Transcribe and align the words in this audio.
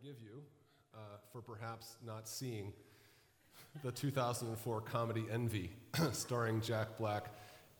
forgive 0.00 0.22
you 0.22 0.40
uh, 0.94 0.98
for 1.30 1.42
perhaps 1.42 1.96
not 2.06 2.26
seeing 2.26 2.72
the 3.84 3.92
2004 3.92 4.80
comedy 4.80 5.26
Envy, 5.30 5.70
starring 6.12 6.60
Jack 6.62 6.96
Black 6.96 7.26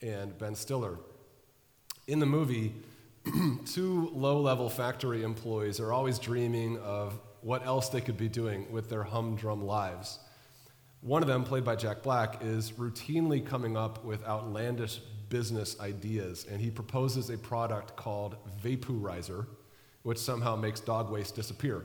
and 0.03 0.37
Ben 0.37 0.55
Stiller. 0.55 0.99
In 2.09 2.19
the 2.19 2.27
movie, 2.27 2.75
two 3.65 4.11
low 4.13 4.39
level 4.39 4.69
factory 4.69 5.23
employees 5.23 5.81
are 5.81 5.93
always 5.93 6.19
dreaming 6.19 6.79
of 6.81 7.19
what 7.41 7.65
else 7.65 7.89
they 7.89 8.03
could 8.03 8.19
be 8.19 8.29
doing 8.29 8.71
with 8.71 8.91
their 8.91 9.05
humdrum 9.05 9.65
lives. 9.65 10.19
One 11.01 11.23
of 11.23 11.29
them, 11.29 11.43
played 11.43 11.65
by 11.65 11.77
Jack 11.77 12.03
Black, 12.03 12.43
is 12.43 12.73
routinely 12.73 13.45
coming 13.45 13.79
up 13.79 14.05
with 14.05 14.23
outlandish 14.27 15.01
business 15.31 15.81
ideas, 15.81 16.47
and 16.51 16.61
he 16.61 16.71
proposes 16.71 17.31
a 17.31 17.39
product 17.39 17.97
called 17.97 18.37
Vaporizer, 18.63 19.47
which 20.03 20.19
somehow 20.19 20.55
makes 20.55 20.81
dog 20.81 21.11
waste 21.11 21.35
disappear. 21.35 21.85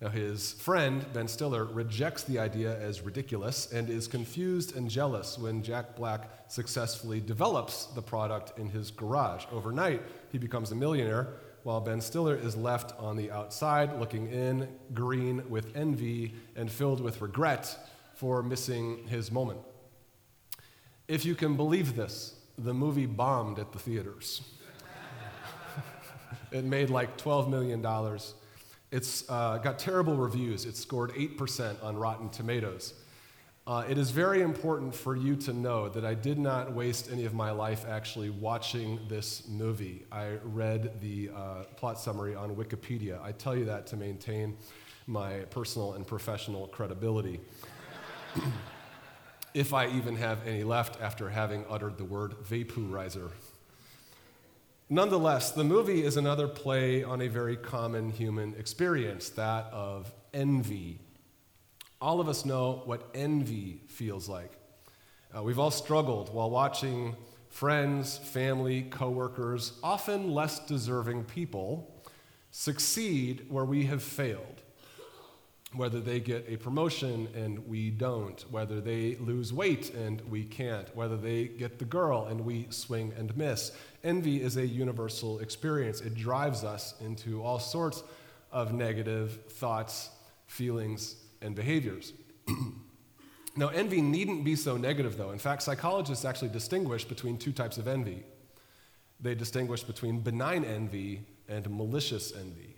Now, 0.00 0.10
his 0.10 0.52
friend, 0.52 1.04
Ben 1.12 1.26
Stiller, 1.26 1.64
rejects 1.64 2.22
the 2.22 2.38
idea 2.38 2.78
as 2.78 3.00
ridiculous 3.00 3.72
and 3.72 3.90
is 3.90 4.06
confused 4.06 4.76
and 4.76 4.88
jealous 4.88 5.36
when 5.36 5.60
Jack 5.60 5.96
Black 5.96 6.30
successfully 6.46 7.20
develops 7.20 7.86
the 7.86 8.02
product 8.02 8.56
in 8.60 8.68
his 8.68 8.92
garage. 8.92 9.44
Overnight, 9.50 10.02
he 10.30 10.38
becomes 10.38 10.70
a 10.70 10.76
millionaire, 10.76 11.34
while 11.64 11.80
Ben 11.80 12.00
Stiller 12.00 12.36
is 12.36 12.56
left 12.56 12.98
on 13.00 13.16
the 13.16 13.32
outside, 13.32 13.98
looking 13.98 14.28
in, 14.28 14.68
green 14.94 15.42
with 15.50 15.76
envy 15.76 16.32
and 16.54 16.70
filled 16.70 17.00
with 17.00 17.20
regret 17.20 17.76
for 18.14 18.40
missing 18.40 19.04
his 19.08 19.32
moment. 19.32 19.58
If 21.08 21.24
you 21.24 21.34
can 21.34 21.56
believe 21.56 21.96
this, 21.96 22.36
the 22.56 22.72
movie 22.72 23.06
bombed 23.06 23.58
at 23.58 23.72
the 23.72 23.78
theaters. 23.80 24.42
it 26.52 26.64
made 26.64 26.88
like 26.88 27.18
$12 27.18 27.48
million 27.48 27.82
it's 28.90 29.28
uh, 29.28 29.58
got 29.58 29.78
terrible 29.78 30.16
reviews. 30.16 30.64
It 30.64 30.76
scored 30.76 31.12
8% 31.12 31.82
on 31.82 31.96
Rotten 31.96 32.28
Tomatoes. 32.30 32.94
Uh, 33.66 33.84
it 33.86 33.98
is 33.98 34.10
very 34.10 34.40
important 34.40 34.94
for 34.94 35.14
you 35.14 35.36
to 35.36 35.52
know 35.52 35.90
that 35.90 36.02
I 36.02 36.14
did 36.14 36.38
not 36.38 36.72
waste 36.72 37.12
any 37.12 37.26
of 37.26 37.34
my 37.34 37.50
life 37.50 37.84
actually 37.86 38.30
watching 38.30 38.98
this 39.08 39.46
movie. 39.46 40.06
I 40.10 40.38
read 40.42 41.02
the 41.02 41.30
uh, 41.36 41.64
plot 41.76 42.00
summary 42.00 42.34
on 42.34 42.56
Wikipedia. 42.56 43.22
I 43.22 43.32
tell 43.32 43.54
you 43.54 43.66
that 43.66 43.86
to 43.88 43.96
maintain 43.98 44.56
my 45.06 45.40
personal 45.50 45.92
and 45.92 46.06
professional 46.06 46.68
credibility. 46.68 47.40
if 49.54 49.74
I 49.74 49.88
even 49.88 50.16
have 50.16 50.46
any 50.46 50.64
left 50.64 50.98
after 51.02 51.28
having 51.28 51.66
uttered 51.68 51.98
the 51.98 52.04
word 52.04 52.36
vaporizer. 52.48 53.30
Nonetheless, 54.90 55.50
the 55.50 55.64
movie 55.64 56.02
is 56.02 56.16
another 56.16 56.48
play 56.48 57.04
on 57.04 57.20
a 57.20 57.28
very 57.28 57.58
common 57.58 58.08
human 58.08 58.54
experience, 58.54 59.28
that 59.30 59.66
of 59.70 60.10
envy. 60.32 60.98
All 62.00 62.20
of 62.20 62.28
us 62.28 62.46
know 62.46 62.80
what 62.86 63.10
envy 63.14 63.82
feels 63.88 64.30
like. 64.30 64.52
Uh, 65.36 65.42
we've 65.42 65.58
all 65.58 65.70
struggled 65.70 66.32
while 66.32 66.48
watching 66.48 67.16
friends, 67.50 68.16
family, 68.16 68.82
coworkers, 68.84 69.78
often 69.82 70.30
less 70.30 70.58
deserving 70.60 71.24
people, 71.24 72.02
succeed 72.50 73.44
where 73.50 73.66
we 73.66 73.84
have 73.84 74.02
failed 74.02 74.62
whether 75.74 76.00
they 76.00 76.18
get 76.18 76.46
a 76.48 76.56
promotion 76.56 77.28
and 77.34 77.66
we 77.68 77.90
don't, 77.90 78.40
whether 78.50 78.80
they 78.80 79.16
lose 79.16 79.52
weight 79.52 79.92
and 79.92 80.20
we 80.22 80.42
can't, 80.44 80.94
whether 80.96 81.16
they 81.16 81.44
get 81.44 81.78
the 81.78 81.84
girl 81.84 82.26
and 82.26 82.40
we 82.40 82.66
swing 82.70 83.12
and 83.18 83.36
miss. 83.36 83.72
Envy 84.04 84.42
is 84.42 84.56
a 84.56 84.66
universal 84.66 85.40
experience. 85.40 86.00
It 86.00 86.14
drives 86.14 86.64
us 86.64 86.94
into 87.00 87.42
all 87.42 87.58
sorts 87.58 88.02
of 88.52 88.72
negative 88.72 89.38
thoughts, 89.48 90.10
feelings, 90.46 91.16
and 91.42 91.54
behaviors. 91.54 92.12
now, 93.56 93.68
envy 93.68 94.00
needn't 94.00 94.44
be 94.44 94.54
so 94.56 94.76
negative, 94.76 95.16
though. 95.16 95.30
In 95.30 95.38
fact, 95.38 95.62
psychologists 95.62 96.24
actually 96.24 96.50
distinguish 96.50 97.04
between 97.04 97.36
two 97.36 97.52
types 97.52 97.76
of 97.76 97.88
envy. 97.88 98.24
They 99.20 99.34
distinguish 99.34 99.82
between 99.82 100.20
benign 100.20 100.64
envy 100.64 101.22
and 101.48 101.68
malicious 101.68 102.32
envy. 102.34 102.76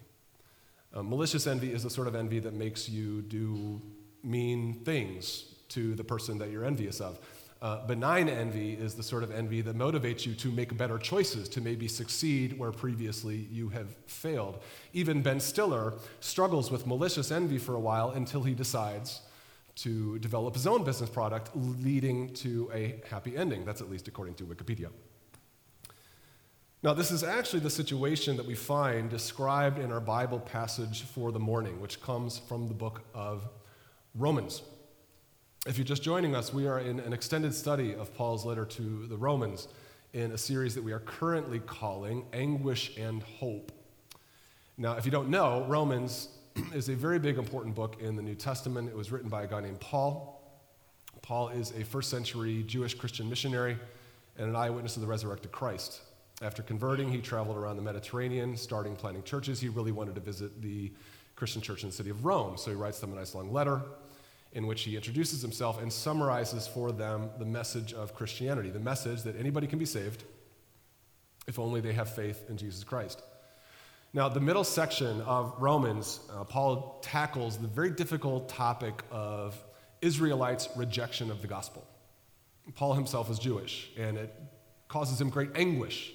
Uh, 0.92 1.02
malicious 1.02 1.46
envy 1.46 1.72
is 1.72 1.82
the 1.82 1.90
sort 1.90 2.08
of 2.08 2.14
envy 2.14 2.38
that 2.40 2.54
makes 2.54 2.88
you 2.88 3.22
do 3.22 3.80
mean 4.24 4.80
things 4.84 5.54
to 5.68 5.94
the 5.94 6.04
person 6.04 6.38
that 6.38 6.50
you're 6.50 6.64
envious 6.64 7.00
of. 7.00 7.18
Uh, 7.62 7.86
benign 7.86 8.26
envy 8.26 8.72
is 8.72 8.94
the 8.94 9.02
sort 9.02 9.22
of 9.22 9.30
envy 9.30 9.60
that 9.60 9.76
motivates 9.76 10.24
you 10.24 10.34
to 10.34 10.50
make 10.50 10.74
better 10.78 10.96
choices, 10.96 11.46
to 11.46 11.60
maybe 11.60 11.86
succeed 11.86 12.58
where 12.58 12.72
previously 12.72 13.46
you 13.50 13.68
have 13.68 13.94
failed. 14.06 14.58
Even 14.94 15.20
Ben 15.20 15.40
Stiller 15.40 15.92
struggles 16.20 16.70
with 16.70 16.86
malicious 16.86 17.30
envy 17.30 17.58
for 17.58 17.74
a 17.74 17.80
while 17.80 18.12
until 18.12 18.42
he 18.42 18.54
decides 18.54 19.20
to 19.76 20.18
develop 20.20 20.54
his 20.54 20.66
own 20.66 20.84
business 20.84 21.10
product, 21.10 21.50
leading 21.54 22.32
to 22.32 22.70
a 22.72 23.00
happy 23.10 23.36
ending. 23.36 23.66
That's 23.66 23.82
at 23.82 23.90
least 23.90 24.08
according 24.08 24.34
to 24.36 24.44
Wikipedia. 24.44 24.88
Now, 26.82 26.94
this 26.94 27.10
is 27.10 27.22
actually 27.22 27.60
the 27.60 27.70
situation 27.70 28.38
that 28.38 28.46
we 28.46 28.54
find 28.54 29.10
described 29.10 29.78
in 29.78 29.92
our 29.92 30.00
Bible 30.00 30.40
passage 30.40 31.02
for 31.02 31.30
the 31.30 31.38
morning, 31.38 31.78
which 31.78 32.00
comes 32.00 32.38
from 32.38 32.68
the 32.68 32.74
book 32.74 33.02
of 33.14 33.46
Romans. 34.14 34.62
If 35.66 35.76
you're 35.76 35.84
just 35.84 36.02
joining 36.02 36.34
us, 36.34 36.54
we 36.54 36.66
are 36.66 36.78
in 36.78 37.00
an 37.00 37.12
extended 37.12 37.54
study 37.54 37.94
of 37.94 38.14
Paul's 38.14 38.46
letter 38.46 38.64
to 38.64 39.06
the 39.08 39.16
Romans 39.18 39.68
in 40.14 40.32
a 40.32 40.38
series 40.38 40.74
that 40.74 40.82
we 40.82 40.92
are 40.92 41.00
currently 41.00 41.58
calling 41.58 42.24
Anguish 42.32 42.96
and 42.96 43.22
Hope. 43.22 43.70
Now, 44.78 44.94
if 44.94 45.04
you 45.04 45.10
don't 45.10 45.28
know, 45.28 45.66
Romans 45.66 46.28
is 46.74 46.88
a 46.88 46.94
very 46.94 47.18
big, 47.18 47.36
important 47.36 47.74
book 47.74 48.00
in 48.00 48.16
the 48.16 48.22
New 48.22 48.36
Testament. 48.36 48.88
It 48.88 48.96
was 48.96 49.12
written 49.12 49.28
by 49.28 49.42
a 49.42 49.46
guy 49.46 49.60
named 49.60 49.80
Paul. 49.80 50.42
Paul 51.20 51.50
is 51.50 51.72
a 51.72 51.84
first 51.84 52.08
century 52.08 52.62
Jewish 52.62 52.94
Christian 52.94 53.28
missionary 53.28 53.76
and 54.38 54.48
an 54.48 54.56
eyewitness 54.56 54.96
of 54.96 55.02
the 55.02 55.08
resurrected 55.08 55.52
Christ. 55.52 56.00
After 56.40 56.62
converting, 56.62 57.12
he 57.12 57.20
traveled 57.20 57.58
around 57.58 57.76
the 57.76 57.82
Mediterranean, 57.82 58.56
starting 58.56 58.96
planting 58.96 59.24
churches. 59.24 59.60
He 59.60 59.68
really 59.68 59.92
wanted 59.92 60.14
to 60.14 60.22
visit 60.22 60.62
the 60.62 60.90
Christian 61.36 61.60
church 61.60 61.82
in 61.82 61.90
the 61.90 61.94
city 61.94 62.08
of 62.08 62.24
Rome, 62.24 62.56
so 62.56 62.70
he 62.70 62.76
writes 62.76 62.98
them 62.98 63.12
a 63.12 63.16
nice 63.16 63.34
long 63.34 63.52
letter 63.52 63.82
in 64.52 64.66
which 64.66 64.82
he 64.82 64.96
introduces 64.96 65.42
himself 65.42 65.80
and 65.80 65.92
summarizes 65.92 66.66
for 66.66 66.90
them 66.92 67.30
the 67.38 67.44
message 67.44 67.92
of 67.92 68.14
Christianity 68.14 68.70
the 68.70 68.80
message 68.80 69.22
that 69.22 69.36
anybody 69.36 69.66
can 69.66 69.78
be 69.78 69.84
saved 69.84 70.24
if 71.46 71.58
only 71.58 71.80
they 71.80 71.92
have 71.92 72.14
faith 72.14 72.44
in 72.48 72.56
Jesus 72.56 72.84
Christ. 72.84 73.22
Now, 74.12 74.28
the 74.28 74.40
middle 74.40 74.64
section 74.64 75.20
of 75.22 75.54
Romans, 75.58 76.20
uh, 76.32 76.44
Paul 76.44 76.98
tackles 77.00 77.58
the 77.58 77.68
very 77.68 77.90
difficult 77.90 78.48
topic 78.48 79.02
of 79.10 79.56
Israelites' 80.02 80.68
rejection 80.76 81.30
of 81.30 81.42
the 81.42 81.48
gospel. 81.48 81.86
Paul 82.74 82.94
himself 82.94 83.30
is 83.30 83.38
Jewish, 83.38 83.90
and 83.96 84.18
it 84.18 84.34
causes 84.88 85.20
him 85.20 85.30
great 85.30 85.50
anguish 85.54 86.12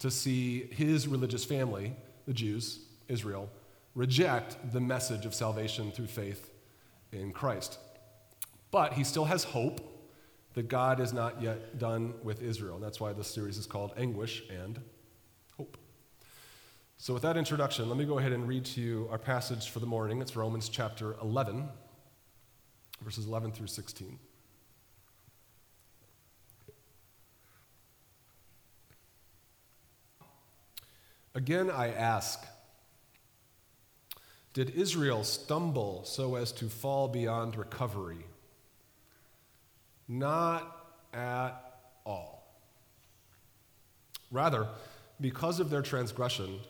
to 0.00 0.10
see 0.10 0.64
his 0.72 1.06
religious 1.06 1.44
family, 1.44 1.94
the 2.26 2.32
Jews, 2.32 2.80
Israel, 3.08 3.48
reject 3.94 4.56
the 4.72 4.80
message 4.80 5.24
of 5.24 5.34
salvation 5.34 5.92
through 5.92 6.08
faith 6.08 6.50
in 7.14 7.32
Christ. 7.32 7.78
But 8.70 8.94
he 8.94 9.04
still 9.04 9.24
has 9.24 9.44
hope 9.44 9.80
that 10.54 10.68
God 10.68 11.00
is 11.00 11.12
not 11.12 11.42
yet 11.42 11.78
done 11.78 12.14
with 12.22 12.42
Israel. 12.42 12.78
That's 12.78 13.00
why 13.00 13.12
this 13.12 13.28
series 13.28 13.58
is 13.58 13.66
called 13.66 13.92
Anguish 13.96 14.42
and 14.50 14.80
Hope. 15.56 15.76
So, 16.96 17.12
with 17.12 17.22
that 17.22 17.36
introduction, 17.36 17.88
let 17.88 17.98
me 17.98 18.04
go 18.04 18.18
ahead 18.18 18.32
and 18.32 18.48
read 18.48 18.64
to 18.66 18.80
you 18.80 19.08
our 19.10 19.18
passage 19.18 19.70
for 19.70 19.80
the 19.80 19.86
morning. 19.86 20.20
It's 20.22 20.36
Romans 20.36 20.68
chapter 20.68 21.16
11, 21.20 21.68
verses 23.02 23.26
11 23.26 23.52
through 23.52 23.66
16. 23.66 24.18
Again, 31.36 31.68
I 31.68 31.92
ask 31.92 32.46
Did 34.54 34.70
Israel 34.70 35.24
stumble 35.24 36.04
so 36.04 36.36
as 36.36 36.52
to 36.52 36.68
fall 36.68 37.08
beyond 37.08 37.56
recovery? 37.56 38.24
Not 40.06 40.86
at 41.12 41.60
all. 42.06 42.56
Rather, 44.30 44.68
because 45.20 45.58
of 45.58 45.70
their 45.70 45.82
transgression, 45.82 46.60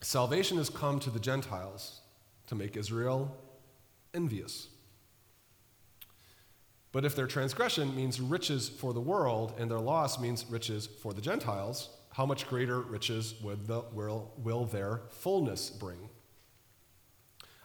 salvation 0.00 0.58
has 0.58 0.68
come 0.68 0.98
to 1.00 1.10
the 1.10 1.20
Gentiles 1.20 2.00
to 2.48 2.56
make 2.56 2.76
Israel 2.76 3.36
envious. 4.12 4.68
But 6.90 7.04
if 7.04 7.14
their 7.14 7.28
transgression 7.28 7.94
means 7.94 8.20
riches 8.20 8.68
for 8.68 8.92
the 8.92 9.00
world 9.00 9.54
and 9.56 9.70
their 9.70 9.78
loss 9.78 10.18
means 10.18 10.44
riches 10.50 10.88
for 10.88 11.12
the 11.12 11.20
Gentiles, 11.20 11.90
how 12.12 12.26
much 12.26 12.48
greater 12.48 12.80
riches 12.80 13.36
would 13.40 13.68
the, 13.68 13.84
will, 13.92 14.32
will 14.36 14.64
their 14.64 15.02
fullness 15.10 15.70
bring? 15.70 16.08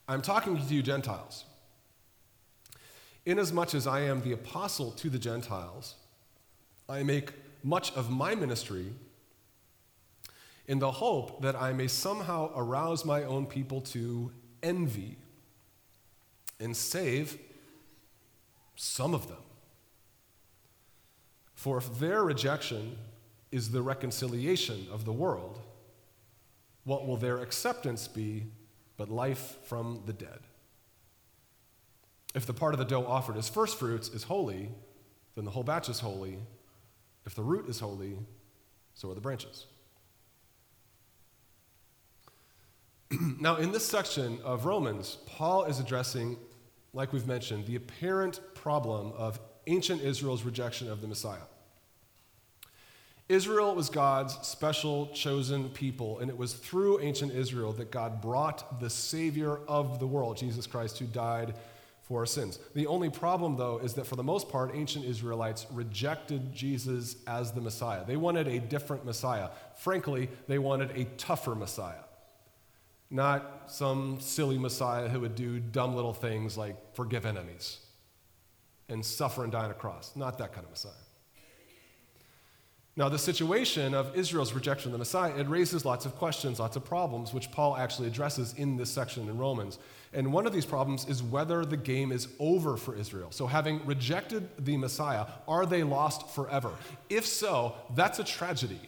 I'm 0.08 0.22
talking 0.22 0.58
to 0.58 0.74
you, 0.74 0.84
Gentiles. 0.84 1.46
Inasmuch 3.26 3.74
as 3.74 3.88
I 3.88 4.02
am 4.02 4.22
the 4.22 4.34
apostle 4.34 4.92
to 4.92 5.10
the 5.10 5.18
Gentiles, 5.18 5.96
I 6.88 7.02
make 7.02 7.32
much 7.64 7.92
of 7.94 8.12
my 8.12 8.36
ministry 8.36 8.94
in 10.68 10.78
the 10.78 10.92
hope 10.92 11.42
that 11.42 11.56
I 11.56 11.74
may 11.74 11.88
somehow 11.88 12.52
arouse 12.56 13.04
my 13.04 13.24
own 13.24 13.48
people 13.48 13.82
to 13.82 14.32
envy 14.62 15.18
and 16.60 16.78
save 16.78 17.38
some 18.76 19.16
of 19.16 19.28
them. 19.28 19.38
For 21.56 21.78
if 21.78 22.00
their 22.00 22.24
rejection 22.24 22.98
is 23.52 23.72
the 23.72 23.82
reconciliation 23.82 24.88
of 24.92 25.06
the 25.06 25.14
world, 25.14 25.60
what 26.84 27.08
will 27.08 27.18
their 27.18 27.40
acceptance 27.40 28.08
be 28.08 28.46
but 28.98 29.10
life 29.10 29.58
from 29.64 30.04
the 30.06 30.14
dead? 30.14 30.40
If 32.34 32.46
the 32.46 32.54
part 32.54 32.74
of 32.74 32.80
the 32.80 32.86
dough 32.86 33.06
offered 33.06 33.38
as 33.38 33.48
first 33.48 33.80
fruits 33.80 34.10
is 34.10 34.24
holy, 34.24 34.70
then 35.36 35.46
the 35.46 35.52
whole 35.52 35.64
batch 35.64 35.90
is 35.90 36.00
holy. 36.00 36.38
If 37.26 37.34
the 37.34 37.44
root 37.44 37.70
is 37.70 37.80
holy, 37.80 38.18
so 38.94 39.10
are 39.10 39.16
the 39.16 39.22
branches. 39.22 39.66
now, 43.40 43.56
in 43.56 43.72
this 43.72 43.86
section 43.86 44.40
of 44.44 44.66
Romans, 44.66 45.18
Paul 45.26 45.66
is 45.66 45.80
addressing, 45.80 46.38
like 46.94 47.14
we've 47.14 47.28
mentioned, 47.28 47.66
the 47.66 47.76
apparent 47.76 48.42
problem 48.54 49.14
of 49.18 49.40
ancient 49.68 50.02
Israel's 50.02 50.44
rejection 50.44 50.90
of 50.90 51.02
the 51.02 51.08
Messiah. 51.08 51.40
Israel 53.28 53.74
was 53.74 53.90
God's 53.90 54.38
special 54.48 55.08
chosen 55.08 55.70
people, 55.70 56.20
and 56.20 56.30
it 56.30 56.38
was 56.38 56.54
through 56.54 57.00
ancient 57.00 57.32
Israel 57.32 57.74
that 57.74 57.90
God 57.90 58.22
brought 58.22 58.80
the 58.80 58.90
Savior 58.90 59.58
of 59.68 60.00
the 60.00 60.06
world, 60.06 60.38
Jesus 60.38 60.68
Christ, 60.68 61.00
who 61.00 61.06
died 61.06 61.56
for 62.04 62.20
our 62.20 62.26
sins. 62.28 62.60
The 62.76 62.86
only 62.86 63.10
problem, 63.10 63.58
though, 63.58 63.80
is 63.80 63.96
that 63.96 64.06
for 64.06 64.16
the 64.16 64.24
most 64.24 64.48
part, 64.48 64.76
ancient 64.76 65.06
Israelites 65.06 65.66
rejected 65.72 66.54
Jesus 66.54 67.16
as 67.26 67.52
the 67.52 67.62
Messiah. 67.62 68.06
They 68.06 68.16
wanted 68.16 68.48
a 68.48 68.60
different 68.60 69.06
Messiah. 69.06 69.50
Frankly, 69.76 70.30
they 70.48 70.60
wanted 70.60 70.92
a 70.92 71.06
tougher 71.18 71.56
Messiah, 71.56 72.04
not 73.10 73.64
some 73.66 74.20
silly 74.22 74.60
Messiah 74.60 75.10
who 75.10 75.22
would 75.22 75.34
do 75.34 75.60
dumb 75.60 75.96
little 75.96 76.14
things 76.14 76.60
like 76.60 76.76
forgive 76.96 77.26
enemies 77.26 77.80
and 78.88 79.04
suffer 79.04 79.42
and 79.42 79.52
die 79.52 79.66
on 79.66 79.72
a 79.72 79.74
cross. 79.74 80.16
Not 80.16 80.38
that 80.38 80.54
kind 80.54 80.64
of 80.64 80.70
Messiah. 80.70 80.92
Now, 82.98 83.10
the 83.10 83.20
situation 83.20 83.94
of 83.94 84.16
Israel's 84.16 84.54
rejection 84.54 84.88
of 84.88 84.92
the 84.94 85.00
Messiah, 85.00 85.36
it 85.36 85.50
raises 85.50 85.84
lots 85.84 86.06
of 86.06 86.16
questions, 86.16 86.60
lots 86.60 86.78
of 86.78 86.86
problems, 86.86 87.34
which 87.34 87.52
Paul 87.52 87.76
actually 87.76 88.08
addresses 88.08 88.54
in 88.54 88.78
this 88.78 88.90
section 88.90 89.28
in 89.28 89.38
Romans. 89.38 89.80
And 90.14 90.32
one 90.32 90.48
of 90.48 90.54
these 90.54 90.66
problems 90.66 91.06
is 91.10 91.22
whether 91.22 91.66
the 91.66 91.76
game 91.76 92.14
is 92.14 92.30
over 92.40 92.78
for 92.78 92.96
Israel. 92.96 93.32
So, 93.32 93.48
having 93.48 93.86
rejected 93.86 94.48
the 94.64 94.78
Messiah, 94.78 95.26
are 95.46 95.66
they 95.66 95.84
lost 95.84 96.30
forever? 96.30 96.72
If 97.10 97.26
so, 97.26 97.76
that's 97.96 98.20
a 98.20 98.24
tragedy. 98.24 98.80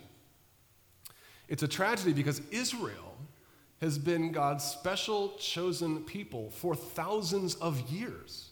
It's 1.49 1.63
a 1.63 1.67
tragedy 1.67 2.13
because 2.13 2.41
Israel 2.49 3.17
has 3.81 3.97
been 3.97 4.31
God's 4.31 4.63
special 4.63 5.33
chosen 5.37 6.03
people 6.03 6.49
for 6.51 6.75
thousands 6.75 7.55
of 7.55 7.89
years. 7.91 8.51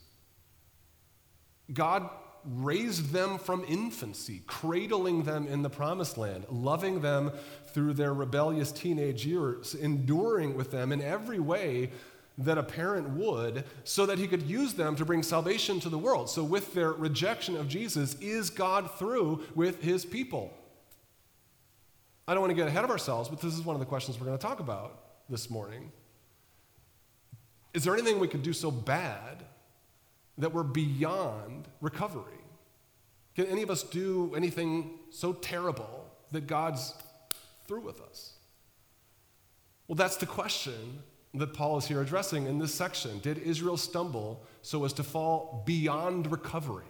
God 1.74 2.10
raised 2.48 3.12
them 3.12 3.38
from 3.38 3.66
infancy, 3.68 4.42
cradling 4.48 5.24
them 5.24 5.48
in 5.48 5.62
the 5.62 5.70
promised 5.70 6.18
land, 6.18 6.46
loving 6.50 7.02
them 7.02 7.32
through 7.68 7.94
their 7.94 8.14
rebellious 8.14 8.72
teenage 8.72 9.26
years, 9.26 9.76
enduring 9.76 10.56
with 10.56 10.72
them 10.72 10.92
in 10.92 11.02
every 11.02 11.40
way 11.40 11.92
that 12.38 12.58
a 12.58 12.64
parent 12.64 13.10
would, 13.12 13.64
so 13.86 14.06
that 14.06 14.18
he 14.18 14.28
could 14.28 14.44
use 14.44 14.74
them 14.74 14.96
to 14.96 15.06
bring 15.06 15.24
salvation 15.24 15.80
to 15.80 15.90
the 15.90 15.98
world. 15.98 16.30
So, 16.30 16.44
with 16.44 16.74
their 16.74 16.92
rejection 16.92 17.56
of 17.56 17.70
Jesus, 17.70 18.16
is 18.20 18.50
God 18.50 18.92
through 19.00 19.44
with 19.56 19.82
his 19.82 20.06
people? 20.06 20.54
I 22.28 22.34
don't 22.34 22.42
want 22.42 22.52
to 22.52 22.56
get 22.56 22.68
ahead 22.68 22.84
of 22.84 22.90
ourselves, 22.90 23.30
but 23.30 23.40
this 23.40 23.54
is 23.54 23.62
one 23.62 23.76
of 23.76 23.80
the 23.80 23.86
questions 23.86 24.20
we're 24.20 24.26
going 24.26 24.38
to 24.38 24.42
talk 24.42 24.60
about 24.60 25.00
this 25.30 25.50
morning. 25.50 25.92
Is 27.74 27.84
there 27.84 27.94
anything 27.94 28.20
we 28.20 28.28
could 28.28 28.44
do 28.44 28.54
so 28.54 28.72
bad 28.72 29.44
that 30.38 30.54
we're 30.54 30.64
beyond 30.64 31.68
recovery? 31.82 32.40
Can 33.36 33.46
any 33.48 33.62
of 33.62 33.70
us 33.70 33.84
do 33.84 34.34
anything 34.36 34.92
so 35.10 35.34
terrible 35.34 36.06
that 36.32 36.48
God's 36.48 36.94
through 37.68 37.82
with 37.82 38.02
us? 38.02 38.34
Well, 39.88 39.96
that's 39.96 40.18
the 40.18 40.26
question 40.26 41.00
that 41.34 41.54
Paul 41.54 41.78
is 41.78 41.86
here 41.86 42.02
addressing 42.02 42.48
in 42.48 42.60
this 42.60 42.74
section. 42.74 43.20
Did 43.20 43.38
Israel 43.40 43.78
stumble 43.78 44.44
so 44.62 44.86
as 44.86 44.94
to 44.94 45.04
fall 45.04 45.64
beyond 45.66 46.32
recovery? 46.32 46.86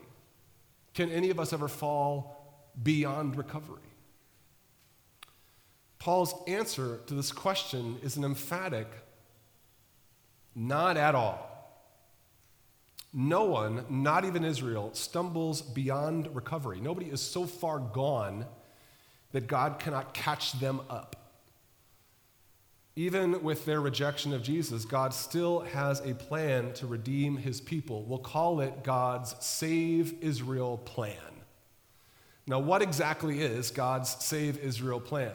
Can 0.94 1.12
any 1.12 1.30
of 1.30 1.40
us 1.40 1.52
ever 1.52 1.68
fall 1.68 2.72
beyond 2.82 3.38
recovery? 3.38 3.82
Paul's 6.00 6.36
answer 6.48 7.00
to 7.08 7.16
this 7.16 7.32
question 7.32 7.98
is 8.04 8.18
an 8.18 8.24
emphatic 8.24 8.88
not 10.56 10.96
at 10.96 11.16
all. 11.16 11.55
No 13.18 13.46
one, 13.46 13.86
not 13.90 14.26
even 14.26 14.44
Israel, 14.44 14.90
stumbles 14.92 15.62
beyond 15.62 16.36
recovery. 16.36 16.82
Nobody 16.82 17.10
is 17.10 17.22
so 17.22 17.46
far 17.46 17.80
gone 17.80 18.46
that 19.32 19.48
God 19.48 19.80
cannot 19.80 20.14
catch 20.14 20.52
them 20.60 20.82
up. 20.90 21.16
Even 22.98 23.42
with 23.42 23.64
their 23.66 23.80
rejection 23.80 24.34
of 24.34 24.44
Jesus, 24.44 24.84
God 24.84 25.14
still 25.14 25.62
has 25.62 26.02
a 26.02 26.14
plan 26.14 26.74
to 26.74 26.88
redeem 26.88 27.38
his 27.38 27.62
people. 27.62 28.04
We'll 28.04 28.20
call 28.20 28.60
it 28.60 28.84
God's 28.84 29.34
Save 29.40 30.22
Israel 30.22 30.78
plan. 30.78 31.16
Now, 32.46 32.60
what 32.60 32.82
exactly 32.82 33.40
is 33.40 33.72
God's 33.72 34.10
Save 34.26 34.58
Israel 34.58 35.00
plan? 35.00 35.32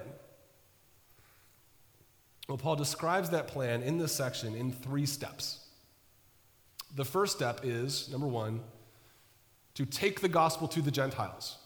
Well, 2.47 2.59
Paul 2.59 2.77
describes 2.77 3.31
that 3.31 3.49
plan 3.49 3.83
in 3.83 3.97
this 3.97 4.13
section 4.13 4.55
in 4.55 4.71
three 4.71 5.07
steps. 5.07 5.61
The 6.95 7.05
first 7.05 7.37
step 7.37 7.61
is 7.63 8.09
number 8.11 8.27
one, 8.27 8.61
to 9.75 9.87
take 9.87 10.21
the 10.21 10.29
gospel 10.29 10.69
to 10.69 10.83
the 10.83 10.91
Gentiles 10.91 11.57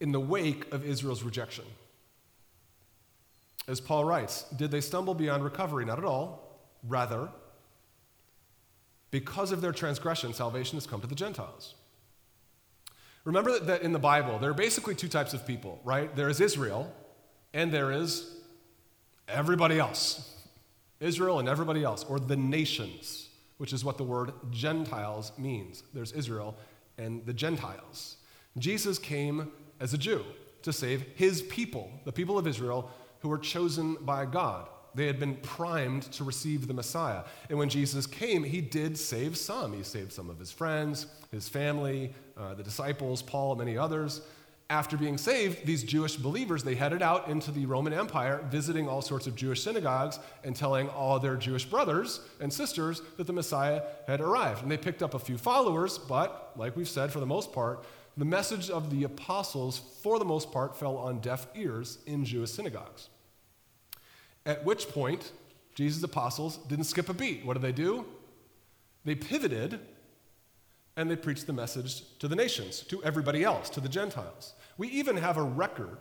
in 0.00 0.12
the 0.12 0.20
wake 0.20 0.72
of 0.72 0.84
Israel's 0.84 1.22
rejection. 1.22 1.64
As 3.66 3.80
Paul 3.80 4.04
writes, 4.04 4.42
did 4.56 4.70
they 4.70 4.82
stumble 4.82 5.14
beyond 5.14 5.42
recovery? 5.42 5.84
Not 5.84 5.98
at 5.98 6.04
all. 6.04 6.58
Rather, 6.86 7.30
because 9.10 9.52
of 9.52 9.62
their 9.62 9.72
transgression, 9.72 10.34
salvation 10.34 10.76
has 10.76 10.86
come 10.86 11.00
to 11.00 11.06
the 11.06 11.14
Gentiles. 11.14 11.74
Remember 13.24 13.58
that 13.58 13.80
in 13.80 13.92
the 13.92 13.98
Bible, 13.98 14.38
there 14.38 14.50
are 14.50 14.54
basically 14.54 14.94
two 14.94 15.08
types 15.08 15.32
of 15.32 15.46
people, 15.46 15.80
right? 15.82 16.14
There 16.14 16.28
is 16.28 16.40
Israel, 16.42 16.92
and 17.54 17.72
there 17.72 17.90
is 17.90 18.36
everybody 19.26 19.78
else. 19.78 20.30
Israel 21.00 21.38
and 21.38 21.48
everybody 21.48 21.82
else, 21.82 22.04
or 22.04 22.20
the 22.20 22.36
nations, 22.36 23.23
which 23.58 23.72
is 23.72 23.84
what 23.84 23.98
the 23.98 24.04
word 24.04 24.32
Gentiles 24.50 25.32
means. 25.38 25.82
There's 25.92 26.12
Israel 26.12 26.56
and 26.98 27.24
the 27.26 27.32
Gentiles. 27.32 28.16
Jesus 28.58 28.98
came 28.98 29.50
as 29.80 29.94
a 29.94 29.98
Jew 29.98 30.24
to 30.62 30.72
save 30.72 31.02
his 31.14 31.42
people, 31.42 31.90
the 32.04 32.12
people 32.12 32.38
of 32.38 32.46
Israel 32.46 32.90
who 33.20 33.28
were 33.28 33.38
chosen 33.38 33.96
by 34.00 34.26
God. 34.26 34.68
They 34.94 35.06
had 35.06 35.18
been 35.18 35.36
primed 35.36 36.04
to 36.12 36.24
receive 36.24 36.68
the 36.68 36.74
Messiah. 36.74 37.24
And 37.48 37.58
when 37.58 37.68
Jesus 37.68 38.06
came, 38.06 38.44
he 38.44 38.60
did 38.60 38.96
save 38.96 39.36
some. 39.36 39.72
He 39.72 39.82
saved 39.82 40.12
some 40.12 40.30
of 40.30 40.38
his 40.38 40.52
friends, 40.52 41.06
his 41.32 41.48
family, 41.48 42.14
uh, 42.36 42.54
the 42.54 42.62
disciples, 42.62 43.20
Paul, 43.20 43.52
and 43.52 43.58
many 43.58 43.76
others 43.76 44.20
after 44.70 44.96
being 44.96 45.18
saved, 45.18 45.66
these 45.66 45.84
Jewish 45.84 46.16
believers, 46.16 46.64
they 46.64 46.74
headed 46.74 47.02
out 47.02 47.28
into 47.28 47.50
the 47.50 47.66
Roman 47.66 47.92
Empire, 47.92 48.44
visiting 48.50 48.88
all 48.88 49.02
sorts 49.02 49.26
of 49.26 49.36
Jewish 49.36 49.62
synagogues 49.62 50.18
and 50.42 50.56
telling 50.56 50.88
all 50.88 51.18
their 51.18 51.36
Jewish 51.36 51.66
brothers 51.66 52.20
and 52.40 52.50
sisters 52.52 53.02
that 53.18 53.26
the 53.26 53.32
Messiah 53.32 53.82
had 54.06 54.22
arrived. 54.22 54.62
And 54.62 54.70
they 54.70 54.78
picked 54.78 55.02
up 55.02 55.12
a 55.12 55.18
few 55.18 55.36
followers, 55.36 55.98
but 55.98 56.52
like 56.56 56.76
we've 56.76 56.88
said, 56.88 57.12
for 57.12 57.20
the 57.20 57.26
most 57.26 57.52
part, 57.52 57.84
the 58.16 58.24
message 58.24 58.70
of 58.70 58.90
the 58.90 59.04
apostles, 59.04 59.80
for 60.02 60.18
the 60.18 60.24
most 60.24 60.50
part, 60.50 60.76
fell 60.76 60.96
on 60.96 61.20
deaf 61.20 61.46
ears 61.54 61.98
in 62.06 62.24
Jewish 62.24 62.50
synagogues. 62.50 63.08
At 64.46 64.64
which 64.64 64.88
point, 64.88 65.32
Jesus' 65.74 66.02
apostles 66.02 66.56
didn't 66.68 66.84
skip 66.84 67.08
a 67.08 67.14
beat. 67.14 67.44
What 67.44 67.54
did 67.54 67.62
they 67.62 67.72
do? 67.72 68.06
They 69.04 69.14
pivoted 69.14 69.80
and 70.96 71.10
they 71.10 71.16
preached 71.16 71.46
the 71.46 71.52
message 71.52 72.02
to 72.18 72.28
the 72.28 72.36
nations, 72.36 72.80
to 72.82 73.02
everybody 73.02 73.42
else, 73.42 73.68
to 73.70 73.80
the 73.80 73.88
Gentiles. 73.88 74.54
We 74.78 74.88
even 74.88 75.16
have 75.16 75.36
a 75.36 75.42
record 75.42 75.98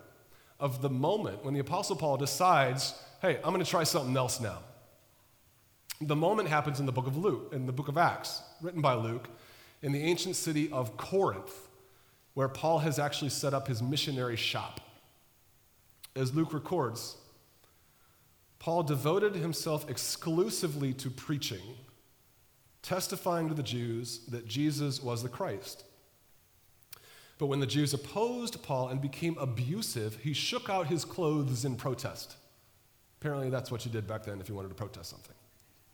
of 0.59 0.81
the 0.81 0.89
moment 0.89 1.43
when 1.43 1.53
the 1.53 1.59
Apostle 1.59 1.95
Paul 1.95 2.17
decides, 2.17 2.93
hey, 3.21 3.37
I'm 3.37 3.53
going 3.53 3.63
to 3.63 3.69
try 3.69 3.83
something 3.83 4.15
else 4.15 4.39
now. 4.39 4.59
The 6.01 6.15
moment 6.15 6.49
happens 6.49 6.79
in 6.79 6.85
the 6.85 6.91
book 6.91 7.07
of 7.07 7.17
Luke, 7.17 7.51
in 7.53 7.65
the 7.65 7.71
book 7.71 7.87
of 7.87 7.97
Acts, 7.97 8.41
written 8.61 8.81
by 8.81 8.93
Luke, 8.93 9.29
in 9.81 9.91
the 9.91 10.01
ancient 10.01 10.35
city 10.35 10.71
of 10.71 10.95
Corinth, 10.97 11.67
where 12.33 12.47
Paul 12.47 12.79
has 12.79 12.99
actually 12.99 13.29
set 13.29 13.53
up 13.53 13.67
his 13.67 13.81
missionary 13.81 14.35
shop. 14.35 14.79
As 16.15 16.33
Luke 16.33 16.53
records, 16.53 17.17
Paul 18.59 18.83
devoted 18.83 19.35
himself 19.35 19.89
exclusively 19.89 20.93
to 20.93 21.09
preaching 21.09 21.61
testifying 22.83 23.49
to 23.49 23.55
the 23.55 23.63
Jews 23.63 24.19
that 24.27 24.47
Jesus 24.47 25.01
was 25.01 25.23
the 25.23 25.29
Christ. 25.29 25.83
But 27.39 27.47
when 27.47 27.59
the 27.59 27.65
Jews 27.65 27.93
opposed 27.93 28.61
Paul 28.61 28.89
and 28.89 29.01
became 29.01 29.35
abusive, 29.39 30.17
he 30.17 30.33
shook 30.33 30.69
out 30.69 30.87
his 30.87 31.03
clothes 31.03 31.65
in 31.65 31.75
protest. 31.75 32.35
Apparently, 33.19 33.49
that's 33.49 33.71
what 33.71 33.85
you 33.85 33.91
did 33.91 34.05
back 34.05 34.23
then 34.23 34.39
if 34.39 34.47
you 34.47 34.53
wanted 34.53 34.69
to 34.69 34.75
protest 34.75 35.09
something 35.09 35.33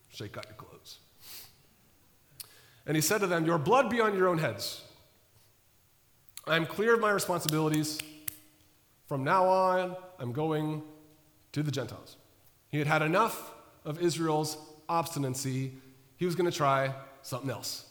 shake 0.10 0.38
out 0.38 0.46
your 0.48 0.56
clothes. 0.56 1.00
And 2.86 2.96
he 2.96 3.02
said 3.02 3.22
to 3.22 3.28
them, 3.28 3.46
Your 3.46 3.58
blood 3.58 3.90
be 3.90 4.02
on 4.02 4.16
your 4.16 4.28
own 4.28 4.40
heads. 4.40 4.82
I 6.48 6.56
am 6.56 6.66
clear 6.66 6.96
of 6.96 7.00
my 7.00 7.12
responsibilities. 7.12 8.00
From 9.08 9.24
now 9.24 9.46
on, 9.48 9.96
I'm 10.20 10.32
going 10.32 10.84
to 11.52 11.64
the 11.64 11.72
Gentiles. 11.72 12.18
He 12.70 12.78
had 12.78 12.88
had 12.88 13.02
enough 13.02 13.54
of 13.86 14.02
Israel's 14.02 14.58
obstinacy. 14.88 15.74
He 16.20 16.26
was 16.26 16.36
going 16.36 16.52
to 16.52 16.56
try 16.56 16.94
something 17.22 17.50
else. 17.50 17.86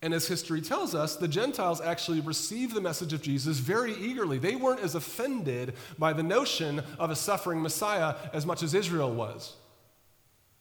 And 0.00 0.14
as 0.14 0.26
history 0.26 0.62
tells 0.62 0.94
us, 0.94 1.16
the 1.16 1.28
Gentiles 1.28 1.82
actually 1.82 2.20
received 2.20 2.74
the 2.74 2.80
message 2.80 3.12
of 3.12 3.20
Jesus 3.20 3.58
very 3.58 3.94
eagerly. 3.94 4.38
They 4.38 4.56
weren't 4.56 4.80
as 4.80 4.94
offended 4.94 5.74
by 5.98 6.14
the 6.14 6.22
notion 6.22 6.82
of 6.98 7.10
a 7.10 7.16
suffering 7.16 7.60
Messiah 7.60 8.14
as 8.32 8.46
much 8.46 8.62
as 8.62 8.72
Israel 8.72 9.12
was. 9.12 9.54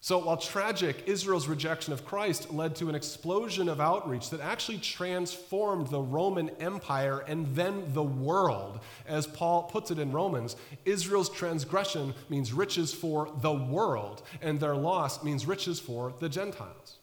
So, 0.05 0.19
while 0.19 0.37
tragic, 0.37 1.01
Israel's 1.07 1.47
rejection 1.47 1.91
of 1.91 2.05
Christ 2.05 2.53
led 2.53 2.75
to 2.75 2.89
an 2.89 2.93
explosion 2.93 3.67
of 3.67 3.81
outreach 3.81 4.29
that 4.29 4.39
actually 4.39 4.77
transformed 4.77 5.87
the 5.87 5.99
Roman 5.99 6.51
Empire 6.59 7.21
and 7.27 7.47
then 7.55 7.91
the 7.91 8.03
world. 8.03 8.81
As 9.07 9.25
Paul 9.25 9.63
puts 9.63 9.89
it 9.89 9.97
in 9.97 10.11
Romans, 10.11 10.57
Israel's 10.85 11.27
transgression 11.27 12.13
means 12.29 12.53
riches 12.53 12.93
for 12.93 13.31
the 13.41 13.51
world, 13.51 14.21
and 14.43 14.59
their 14.59 14.75
loss 14.75 15.23
means 15.23 15.47
riches 15.47 15.79
for 15.79 16.13
the 16.19 16.29
Gentiles. 16.29 16.97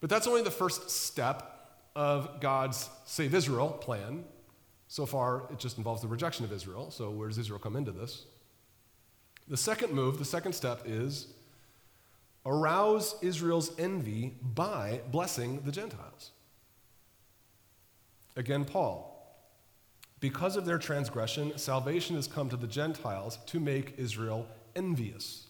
But 0.00 0.10
that's 0.10 0.28
only 0.28 0.42
the 0.42 0.52
first 0.52 0.90
step 0.90 1.80
of 1.96 2.38
God's 2.38 2.88
Save 3.04 3.34
Israel 3.34 3.70
plan. 3.70 4.22
So 4.86 5.06
far, 5.06 5.48
it 5.50 5.58
just 5.58 5.76
involves 5.76 6.02
the 6.02 6.06
rejection 6.06 6.44
of 6.44 6.52
Israel. 6.52 6.92
So, 6.92 7.10
where 7.10 7.26
does 7.26 7.38
Israel 7.38 7.58
come 7.58 7.74
into 7.74 7.90
this? 7.90 8.26
The 9.48 9.56
second 9.56 9.92
move, 9.92 10.18
the 10.18 10.24
second 10.24 10.54
step 10.54 10.82
is 10.84 11.28
arouse 12.44 13.16
Israel's 13.22 13.78
envy 13.78 14.34
by 14.42 15.00
blessing 15.10 15.60
the 15.64 15.72
Gentiles. 15.72 16.30
Again, 18.36 18.64
Paul. 18.64 19.12
Because 20.18 20.56
of 20.56 20.64
their 20.64 20.78
transgression, 20.78 21.56
salvation 21.58 22.16
has 22.16 22.26
come 22.26 22.48
to 22.48 22.56
the 22.56 22.66
Gentiles 22.66 23.38
to 23.46 23.60
make 23.60 23.94
Israel 23.98 24.46
envious. 24.74 25.46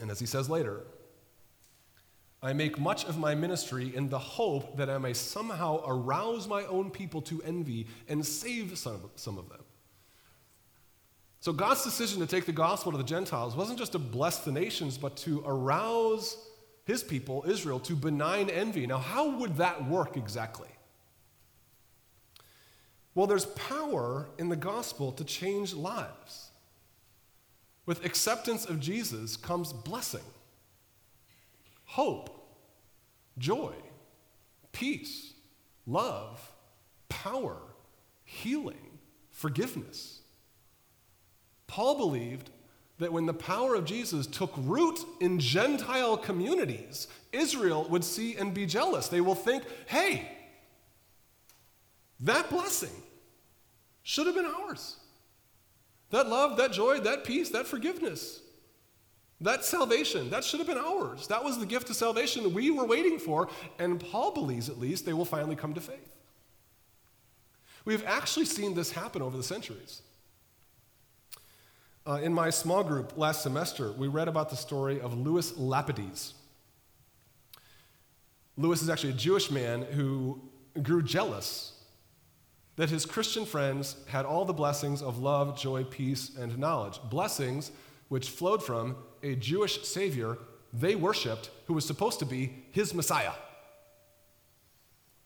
And 0.00 0.10
as 0.10 0.18
he 0.18 0.26
says 0.26 0.48
later, 0.48 0.82
I 2.42 2.52
make 2.52 2.78
much 2.78 3.04
of 3.04 3.18
my 3.18 3.34
ministry 3.34 3.94
in 3.94 4.08
the 4.08 4.18
hope 4.18 4.76
that 4.76 4.88
I 4.88 4.98
may 4.98 5.12
somehow 5.12 5.82
arouse 5.86 6.46
my 6.46 6.64
own 6.64 6.90
people 6.90 7.20
to 7.22 7.42
envy 7.42 7.86
and 8.08 8.24
save 8.24 8.78
some, 8.78 9.10
some 9.16 9.38
of 9.38 9.48
them. 9.48 9.60
So 11.40 11.52
God's 11.52 11.84
decision 11.84 12.20
to 12.20 12.26
take 12.26 12.46
the 12.46 12.52
gospel 12.52 12.92
to 12.92 12.98
the 12.98 13.04
Gentiles 13.04 13.54
wasn't 13.54 13.78
just 13.78 13.92
to 13.92 13.98
bless 13.98 14.38
the 14.40 14.52
nations, 14.52 14.98
but 14.98 15.16
to 15.18 15.42
arouse 15.46 16.36
his 16.84 17.02
people, 17.04 17.44
Israel, 17.46 17.78
to 17.80 17.94
benign 17.94 18.50
envy. 18.50 18.86
Now, 18.86 18.98
how 18.98 19.38
would 19.38 19.56
that 19.58 19.88
work 19.88 20.16
exactly? 20.16 20.68
Well, 23.14 23.26
there's 23.26 23.46
power 23.46 24.28
in 24.38 24.48
the 24.48 24.56
gospel 24.56 25.12
to 25.12 25.24
change 25.24 25.74
lives. 25.74 26.50
With 27.84 28.04
acceptance 28.04 28.64
of 28.64 28.80
Jesus 28.80 29.36
comes 29.36 29.72
blessing, 29.72 30.24
hope, 31.84 32.56
joy, 33.38 33.72
peace, 34.72 35.32
love, 35.86 36.52
power, 37.08 37.56
healing, 38.24 38.98
forgiveness. 39.30 40.17
Paul 41.68 41.96
believed 41.96 42.50
that 42.98 43.12
when 43.12 43.26
the 43.26 43.34
power 43.34 43.76
of 43.76 43.84
Jesus 43.84 44.26
took 44.26 44.52
root 44.56 44.98
in 45.20 45.38
Gentile 45.38 46.16
communities, 46.16 47.06
Israel 47.32 47.86
would 47.90 48.02
see 48.02 48.34
and 48.34 48.52
be 48.52 48.66
jealous. 48.66 49.06
They 49.06 49.20
will 49.20 49.36
think, 49.36 49.62
hey, 49.86 50.28
that 52.20 52.50
blessing 52.50 53.02
should 54.02 54.26
have 54.26 54.34
been 54.34 54.46
ours. 54.46 54.96
That 56.10 56.28
love, 56.28 56.56
that 56.56 56.72
joy, 56.72 56.98
that 57.00 57.22
peace, 57.22 57.50
that 57.50 57.66
forgiveness, 57.66 58.40
that 59.40 59.64
salvation, 59.64 60.30
that 60.30 60.42
should 60.42 60.58
have 60.58 60.66
been 60.66 60.78
ours. 60.78 61.28
That 61.28 61.44
was 61.44 61.58
the 61.58 61.66
gift 61.66 61.90
of 61.90 61.96
salvation 61.96 62.52
we 62.52 62.70
were 62.70 62.86
waiting 62.86 63.18
for, 63.18 63.48
and 63.78 64.00
Paul 64.00 64.32
believes 64.32 64.68
at 64.68 64.80
least 64.80 65.04
they 65.04 65.12
will 65.12 65.26
finally 65.26 65.54
come 65.54 65.74
to 65.74 65.80
faith. 65.80 66.16
We've 67.84 68.04
actually 68.04 68.46
seen 68.46 68.74
this 68.74 68.90
happen 68.90 69.22
over 69.22 69.36
the 69.36 69.42
centuries. 69.42 70.02
Uh, 72.08 72.14
in 72.22 72.32
my 72.32 72.48
small 72.48 72.82
group 72.82 73.18
last 73.18 73.42
semester, 73.42 73.92
we 73.92 74.08
read 74.08 74.28
about 74.28 74.48
the 74.48 74.56
story 74.56 74.98
of 74.98 75.12
Louis 75.12 75.52
Lapides. 75.52 76.32
Louis 78.56 78.80
is 78.80 78.88
actually 78.88 79.10
a 79.10 79.16
Jewish 79.16 79.50
man 79.50 79.82
who 79.82 80.40
grew 80.82 81.02
jealous 81.02 81.74
that 82.76 82.88
his 82.88 83.04
Christian 83.04 83.44
friends 83.44 83.96
had 84.06 84.24
all 84.24 84.46
the 84.46 84.54
blessings 84.54 85.02
of 85.02 85.18
love, 85.18 85.58
joy, 85.58 85.84
peace, 85.84 86.34
and 86.38 86.56
knowledge. 86.56 86.98
Blessings 87.10 87.72
which 88.08 88.30
flowed 88.30 88.62
from 88.62 88.96
a 89.22 89.34
Jewish 89.34 89.82
Savior 89.86 90.38
they 90.72 90.94
worshiped 90.94 91.50
who 91.66 91.74
was 91.74 91.84
supposed 91.84 92.20
to 92.20 92.26
be 92.26 92.64
his 92.72 92.94
Messiah. 92.94 93.32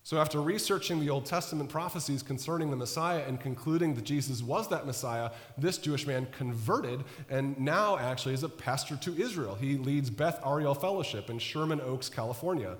So, 0.05 0.19
after 0.21 0.43
researching 0.43 0.99
the 0.99 1.11
Old 1.11 1.27
Testament 1.27 1.71
prophecies 1.71 2.25
concerning 2.25 2.71
the 2.71 2.77
Messiah 2.77 3.23
and 3.27 3.39
concluding 3.39 3.95
that 3.95 4.03
Jesus 4.03 4.43
was 4.43 4.69
that 4.69 4.85
Messiah, 4.85 5.31
this 5.57 5.79
Jewish 5.79 6.09
man 6.09 6.27
converted 6.33 7.05
and 7.31 7.59
now 7.61 7.97
actually 7.97 8.35
is 8.35 8.43
a 8.43 8.49
pastor 8.49 8.97
to 8.97 9.17
Israel. 9.17 9.55
He 9.55 9.77
leads 9.77 10.11
Beth 10.11 10.41
Ariel 10.45 10.75
Fellowship 10.75 11.31
in 11.31 11.39
Sherman 11.39 11.81
Oaks, 11.81 12.09
California, 12.09 12.77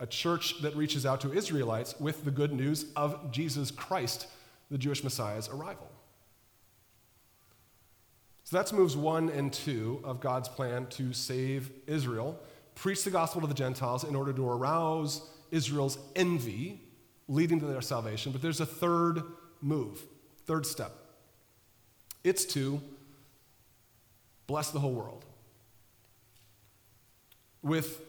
a 0.00 0.06
church 0.06 0.62
that 0.62 0.74
reaches 0.74 1.04
out 1.04 1.20
to 1.20 1.32
Israelites 1.34 1.94
with 2.00 2.24
the 2.24 2.30
good 2.30 2.54
news 2.54 2.86
of 2.96 3.30
Jesus 3.30 3.70
Christ, 3.70 4.26
the 4.70 4.78
Jewish 4.78 5.04
Messiah's 5.04 5.50
arrival. 5.50 5.90
So 8.44 8.56
that's 8.56 8.72
moves 8.72 8.96
one 8.96 9.28
and 9.28 9.52
two 9.52 10.00
of 10.04 10.20
God's 10.20 10.48
plan 10.48 10.86
to 10.90 11.12
save 11.12 11.70
Israel, 11.86 12.40
preach 12.74 13.04
the 13.04 13.10
gospel 13.10 13.42
to 13.42 13.46
the 13.46 13.54
Gentiles 13.54 14.04
in 14.04 14.16
order 14.16 14.32
to 14.32 14.48
arouse 14.48 15.28
Israel's 15.52 15.98
envy, 16.16 16.80
leading 17.28 17.60
to 17.60 17.66
their 17.66 17.80
salvation. 17.80 18.32
But 18.32 18.42
there's 18.42 18.60
a 18.60 18.66
third 18.66 19.22
move, 19.60 20.02
third 20.46 20.66
step. 20.66 20.92
It's 22.24 22.44
to 22.46 22.80
bless 24.48 24.70
the 24.70 24.80
whole 24.80 24.92
world. 24.92 25.24
With 27.62 28.00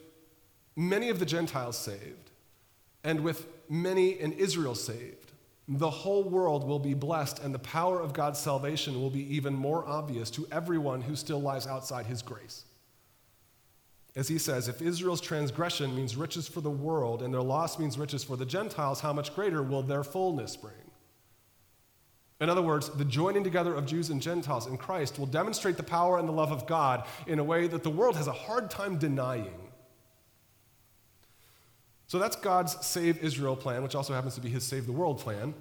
many 0.74 1.10
of 1.10 1.20
the 1.20 1.26
Gentiles 1.26 1.78
saved, 1.78 2.30
and 3.04 3.20
with 3.20 3.46
many 3.68 4.18
in 4.18 4.32
Israel 4.32 4.74
saved, 4.74 5.32
the 5.68 5.90
whole 5.90 6.24
world 6.24 6.66
will 6.66 6.78
be 6.78 6.94
blessed, 6.94 7.38
and 7.38 7.54
the 7.54 7.58
power 7.60 8.00
of 8.00 8.12
God's 8.12 8.38
salvation 8.38 9.00
will 9.00 9.10
be 9.10 9.34
even 9.34 9.54
more 9.54 9.86
obvious 9.86 10.30
to 10.30 10.46
everyone 10.50 11.00
who 11.00 11.16
still 11.16 11.40
lies 11.40 11.66
outside 11.66 12.06
his 12.06 12.20
grace. 12.20 12.64
As 14.16 14.28
he 14.28 14.38
says, 14.38 14.68
if 14.68 14.80
Israel's 14.80 15.20
transgression 15.20 15.94
means 15.94 16.16
riches 16.16 16.46
for 16.46 16.60
the 16.60 16.70
world 16.70 17.22
and 17.22 17.34
their 17.34 17.42
loss 17.42 17.78
means 17.78 17.98
riches 17.98 18.22
for 18.22 18.36
the 18.36 18.46
Gentiles, 18.46 19.00
how 19.00 19.12
much 19.12 19.34
greater 19.34 19.62
will 19.62 19.82
their 19.82 20.04
fullness 20.04 20.56
bring? 20.56 20.74
In 22.40 22.48
other 22.48 22.62
words, 22.62 22.90
the 22.90 23.04
joining 23.04 23.42
together 23.42 23.74
of 23.74 23.86
Jews 23.86 24.10
and 24.10 24.20
Gentiles 24.20 24.66
in 24.66 24.76
Christ 24.76 25.18
will 25.18 25.26
demonstrate 25.26 25.76
the 25.76 25.82
power 25.82 26.18
and 26.18 26.28
the 26.28 26.32
love 26.32 26.52
of 26.52 26.66
God 26.66 27.06
in 27.26 27.38
a 27.38 27.44
way 27.44 27.66
that 27.66 27.82
the 27.82 27.90
world 27.90 28.16
has 28.16 28.26
a 28.26 28.32
hard 28.32 28.70
time 28.70 28.98
denying. 28.98 29.70
So 32.06 32.18
that's 32.18 32.36
God's 32.36 32.86
Save 32.86 33.22
Israel 33.24 33.56
plan, 33.56 33.82
which 33.82 33.94
also 33.94 34.12
happens 34.12 34.34
to 34.34 34.40
be 34.40 34.48
his 34.48 34.62
Save 34.62 34.86
the 34.86 34.92
World 34.92 35.18
plan. 35.18 35.54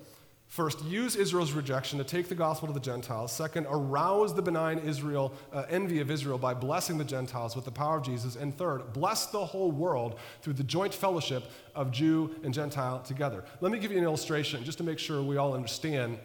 First, 0.54 0.86
use 0.86 1.16
Israel's 1.16 1.54
rejection 1.54 1.98
to 1.98 2.04
take 2.04 2.30
the 2.30 2.36
gospel 2.36 2.68
to 2.68 2.76
the 2.76 2.80
Gentiles. 2.80 3.32
Second, 3.32 3.66
arouse 3.68 4.36
the 4.36 4.42
benign 4.44 4.78
Israel 4.78 5.34
uh, 5.52 5.66
envy 5.68 6.00
of 6.00 6.12
Israel 6.12 6.38
by 6.38 6.54
blessing 6.54 7.00
the 7.00 7.04
Gentiles 7.04 7.56
with 7.56 7.66
the 7.66 7.72
power 7.72 7.98
of 7.98 8.04
Jesus. 8.04 8.36
And 8.36 8.56
third, 8.56 8.94
bless 8.94 9.26
the 9.26 9.44
whole 9.44 9.72
world 9.72 10.20
through 10.44 10.54
the 10.54 10.64
joint 10.64 10.94
fellowship 10.94 11.46
of 11.74 11.92
Jew 11.92 12.36
and 12.44 12.54
Gentile 12.54 13.00
together. 13.00 13.44
Let 13.62 13.72
me 13.72 13.80
give 13.80 13.92
you 13.92 13.98
an 13.98 14.04
illustration 14.04 14.64
just 14.64 14.78
to 14.78 14.84
make 14.84 15.00
sure 15.00 15.24
we 15.24 15.38
all 15.38 15.56
understand 15.56 16.20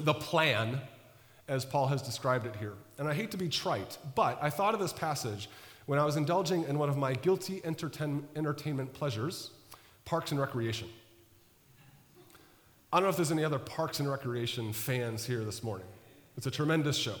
the 0.00 0.14
plan 0.14 0.80
as 1.46 1.64
Paul 1.64 1.86
has 1.86 2.02
described 2.02 2.46
it 2.46 2.56
here. 2.56 2.74
And 2.98 3.06
I 3.06 3.14
hate 3.14 3.30
to 3.30 3.36
be 3.36 3.48
trite, 3.48 3.98
but 4.16 4.36
I 4.42 4.50
thought 4.50 4.74
of 4.74 4.80
this 4.80 4.92
passage 4.92 5.48
when 5.86 6.00
I 6.00 6.04
was 6.04 6.16
indulging 6.16 6.64
in 6.64 6.76
one 6.76 6.88
of 6.88 6.96
my 6.96 7.14
guilty 7.14 7.60
entertain- 7.64 8.26
entertainment 8.34 8.92
pleasures, 8.94 9.52
parks 10.04 10.32
and 10.32 10.40
recreation. 10.40 10.88
I 12.94 12.98
don't 12.98 13.06
know 13.06 13.10
if 13.10 13.16
there's 13.16 13.32
any 13.32 13.42
other 13.42 13.58
Parks 13.58 13.98
and 13.98 14.08
Recreation 14.08 14.72
fans 14.72 15.26
here 15.26 15.42
this 15.42 15.64
morning. 15.64 15.88
It's 16.36 16.46
a 16.46 16.50
tremendous 16.52 16.96
show. 16.96 17.16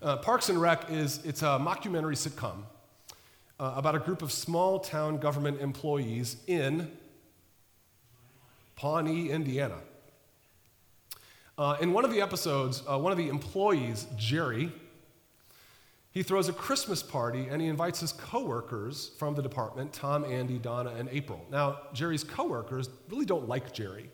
Uh, 0.00 0.18
Parks 0.18 0.48
and 0.48 0.60
Rec 0.60 0.88
is 0.92 1.18
it's 1.24 1.42
a 1.42 1.58
mockumentary 1.58 2.14
sitcom 2.14 2.62
uh, 3.58 3.72
about 3.74 3.96
a 3.96 3.98
group 3.98 4.22
of 4.22 4.30
small 4.30 4.78
town 4.78 5.18
government 5.18 5.60
employees 5.60 6.36
in 6.46 6.88
Pawnee, 8.76 9.28
Indiana. 9.30 9.78
Uh, 11.58 11.76
in 11.80 11.92
one 11.92 12.04
of 12.04 12.12
the 12.12 12.20
episodes, 12.20 12.84
uh, 12.88 12.96
one 12.96 13.10
of 13.10 13.18
the 13.18 13.28
employees, 13.28 14.06
Jerry, 14.16 14.70
he 16.12 16.22
throws 16.22 16.48
a 16.48 16.52
Christmas 16.52 17.02
party 17.02 17.48
and 17.48 17.60
he 17.60 17.66
invites 17.66 17.98
his 17.98 18.12
coworkers 18.12 19.10
from 19.18 19.34
the 19.34 19.42
department, 19.42 19.92
Tom, 19.92 20.24
Andy, 20.24 20.58
Donna, 20.58 20.90
and 20.90 21.08
April. 21.10 21.44
Now, 21.50 21.80
Jerry's 21.92 22.22
coworkers 22.22 22.88
really 23.10 23.26
don't 23.26 23.48
like 23.48 23.72
Jerry. 23.72 24.10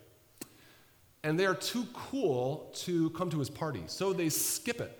And 1.24 1.40
they 1.40 1.46
are 1.46 1.54
too 1.54 1.86
cool 1.92 2.70
to 2.76 3.10
come 3.10 3.30
to 3.30 3.38
his 3.40 3.50
party, 3.50 3.82
so 3.86 4.12
they 4.12 4.28
skip 4.28 4.80
it. 4.80 4.96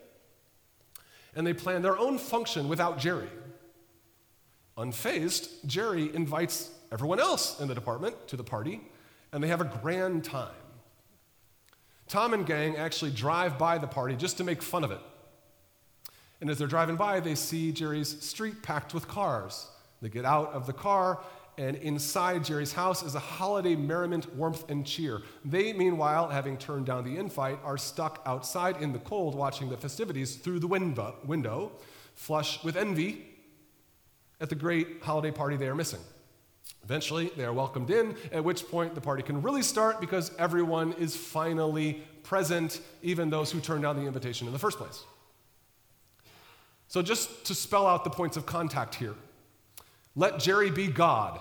And 1.37 1.47
they 1.47 1.53
plan 1.53 1.83
their 1.83 1.99
own 1.99 2.19
function 2.19 2.69
without 2.69 2.99
Jerry. 2.99 3.29
Unfazed, 4.77 5.65
Jerry 5.67 6.13
invites 6.15 6.71
everyone 6.91 7.21
else 7.21 7.61
in 7.61 7.69
the 7.69 7.75
department 7.75 8.27
to 8.29 8.37
the 8.37 8.43
party, 8.43 8.81
and 9.33 9.45
they 9.45 9.49
have 9.49 9.61
a 9.61 9.79
grand 9.83 10.25
time. 10.25 10.55
Tom 12.09 12.35
and 12.35 12.47
gang 12.47 12.77
actually 12.77 13.11
drive 13.11 13.59
by 13.59 13.79
the 13.79 13.87
party 13.87 14.17
just 14.17 14.39
to 14.39 14.45
make 14.45 14.63
fun 14.63 14.83
of 14.83 14.91
it. 14.91 15.01
And 16.41 16.51
as 16.51 16.59
they're 16.59 16.67
driving 16.67 16.97
by, 16.97 17.21
they 17.21 17.35
see 17.35 17.73
Jerry's 17.73 18.21
street 18.23 18.63
packed 18.63 18.95
with 18.95 19.09
cars. 19.09 19.69
They 20.03 20.09
get 20.09 20.25
out 20.25 20.53
of 20.53 20.67
the 20.67 20.73
car, 20.73 21.21
and 21.57 21.77
inside 21.77 22.45
Jerry's 22.45 22.73
house 22.73 23.03
is 23.03 23.15
a 23.15 23.21
holiday 23.21 23.77
merriment, 23.77 24.35
warmth, 24.35 24.69
and 24.69 24.85
cheer. 24.87 25.23
They, 25.45 25.73
meanwhile, 25.73 26.29
having 26.29 26.57
turned 26.57 26.87
down 26.87 27.05
the 27.05 27.17
invite, 27.17 27.59
are 27.65 27.79
stuck 27.79 28.23
outside 28.27 28.83
in 28.83 28.93
the 28.93 28.99
cold 29.01 29.35
watching 29.35 29.69
the 29.69 29.77
festivities 29.77 30.37
through 30.37 30.61
the 30.61 30.67
window, 30.67 31.17
window 31.25 31.73
flush 32.15 32.63
with 32.65 32.77
envy 32.77 33.25
at 34.41 34.49
the 34.49 34.55
great 34.55 35.03
holiday 35.03 35.31
party 35.31 35.57
they 35.57 35.69
are 35.69 35.75
missing. 35.75 36.01
Eventually, 36.83 37.31
they 37.37 37.45
are 37.45 37.53
welcomed 37.53 37.91
in, 37.91 38.15
at 38.31 38.45
which 38.45 38.69
point 38.69 38.95
the 38.95 39.01
party 39.01 39.23
can 39.23 39.41
really 39.41 39.63
start 39.63 40.01
because 40.01 40.33
everyone 40.39 40.93
is 40.95 41.17
finally 41.17 42.03
present, 42.23 42.81
even 43.03 43.31
those 43.31 43.51
who 43.51 43.61
turned 43.61 43.83
down 43.83 43.97
the 43.97 44.07
invitation 44.07 44.47
in 44.47 44.53
the 44.53 44.59
first 44.59 44.79
place. 44.79 45.05
So, 46.89 47.01
just 47.01 47.47
to 47.47 47.55
spell 47.55 47.87
out 47.87 48.05
the 48.05 48.11
points 48.11 48.37
of 48.37 48.45
contact 48.45 48.95
here, 48.95 49.15
let 50.17 50.39
Jerry 50.39 50.71
be 50.71 50.87
God. 50.87 51.41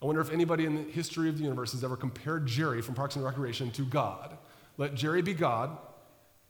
I 0.00 0.04
wonder 0.04 0.20
if 0.20 0.32
anybody 0.32 0.66
in 0.66 0.74
the 0.74 0.82
history 0.90 1.28
of 1.28 1.38
the 1.38 1.44
universe 1.44 1.72
has 1.72 1.84
ever 1.84 1.96
compared 1.96 2.46
Jerry 2.46 2.82
from 2.82 2.94
Parks 2.94 3.14
and 3.16 3.24
Recreation 3.24 3.70
to 3.72 3.84
God. 3.84 4.36
Let 4.76 4.94
Jerry 4.94 5.22
be 5.22 5.32
God, 5.32 5.76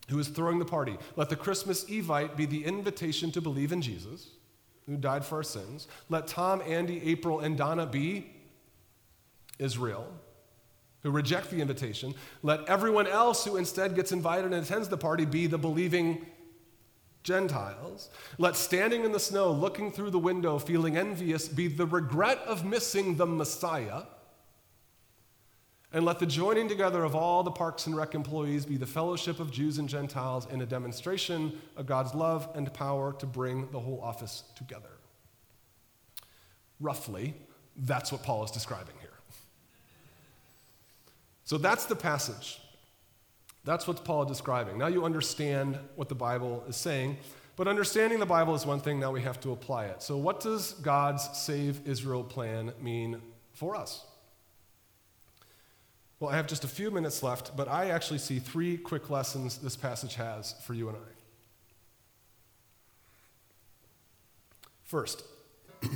who 0.09 0.19
is 0.19 0.29
throwing 0.29 0.59
the 0.59 0.65
party. 0.65 0.97
Let 1.17 1.29
the 1.29 1.37
Christmas 1.37 1.85
Evite 1.85 2.37
be 2.37 2.47
the 2.47 2.65
invitation 2.65 3.31
to 3.33 3.41
believe 3.41 3.73
in 3.73 3.83
Jesus 3.83 4.29
who 4.87 4.97
died 4.97 5.25
for 5.25 5.37
our 5.37 5.43
sins. 5.43 5.87
Let 6.09 6.27
Tom, 6.27 6.63
Andy, 6.67 7.01
April, 7.11 7.41
and 7.41 7.57
Donna 7.57 7.87
be 7.87 8.31
Israel, 9.59 10.07
who 11.03 11.11
reject 11.11 11.51
the 11.51 11.61
invitation. 11.61 12.15
Let 12.43 12.69
everyone 12.69 13.07
else 13.07 13.45
who 13.45 13.57
instead 13.57 13.95
gets 13.95 14.13
invited 14.13 14.53
and 14.53 14.55
attends 14.55 14.89
the 14.89 14.97
party 14.97 15.25
be 15.25 15.47
the 15.47 15.59
believing 15.59 16.27
Gentiles. 17.23 18.11
Let 18.39 18.57
standing 18.57 19.05
in 19.05 19.13
the 19.13 19.21
snow, 19.21 19.51
looking 19.53 19.93
through 19.93 20.11
the 20.11 20.19
window, 20.19 20.59
feeling 20.59 20.97
envious, 20.97 21.49
be 21.49 21.69
the 21.69 21.87
regret 21.87 22.39
of 22.47 22.65
missing 22.65 23.17
the 23.17 23.27
Messiah. 23.27 24.03
And 25.93 26.07
let 26.07 26.19
the 26.19 26.27
joining 26.27 26.69
together 26.69 27.05
of 27.05 27.15
all 27.15 27.43
the 27.43 27.51
Parks 27.51 27.87
and 27.87 27.95
Rec 27.95 28.15
employees 28.15 28.65
be 28.65 28.79
the 28.79 28.87
fellowship 28.87 29.41
of 29.41 29.51
Jews 29.51 29.77
and 29.77 29.89
Gentiles 29.89 30.47
in 30.51 30.63
a 30.63 30.67
demonstration 30.67 31.61
of 31.77 31.85
God's 31.85 32.15
love 32.15 32.49
and 32.55 32.73
power 32.73 33.13
to 33.19 33.27
bring 33.27 33.71
the 33.71 33.81
whole 33.81 34.01
office 34.01 34.45
together. 34.57 34.89
Roughly, 36.81 37.35
that's 37.77 38.11
what 38.11 38.23
Paul 38.23 38.43
is 38.45 38.51
describing 38.51 38.95
here. 39.01 39.11
So 41.45 41.59
that's 41.59 41.85
the 41.85 41.97
passage. 41.97 42.62
That's 43.65 43.87
what 43.87 44.05
Paul 44.05 44.23
is 44.23 44.29
describing. 44.29 44.79
Now 44.79 44.89
you 44.89 45.05
understand 45.05 45.79
what 45.95 46.09
the 46.09 46.15
Bible 46.15 46.65
is 46.69 46.77
saying. 46.77 47.19
But 47.55 47.69
understanding 47.69 48.19
the 48.19 48.27
Bible 48.27 48.55
is 48.55 48.65
one 48.65 48.81
thing, 48.81 48.99
now 48.99 49.13
we 49.13 49.23
have 49.23 49.39
to 49.41 49.53
apply 49.53 49.87
it. 49.87 50.03
So, 50.03 50.17
what 50.17 50.41
does 50.41 50.73
God's 50.73 51.29
Save 51.39 51.87
Israel 51.87 52.25
plan 52.25 52.73
mean 52.81 53.21
for 53.53 53.77
us? 53.77 54.07
Well, 56.19 56.31
I 56.31 56.37
have 56.37 56.47
just 56.47 56.65
a 56.65 56.69
few 56.69 56.91
minutes 56.91 57.23
left, 57.23 57.57
but 57.57 57.69
I 57.69 57.91
actually 57.91 58.19
see 58.19 58.39
three 58.39 58.79
quick 58.79 59.11
lessons 59.11 59.59
this 59.59 59.77
passage 59.77 60.15
has 60.15 60.55
for 60.65 60.73
you 60.73 60.89
and 60.89 60.97
I. 60.97 61.11
First, 64.85 65.25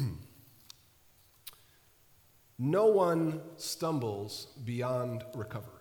no 2.59 2.87
one 2.87 3.41
stumbles 3.57 4.49
beyond 4.65 5.25
recovery. 5.35 5.76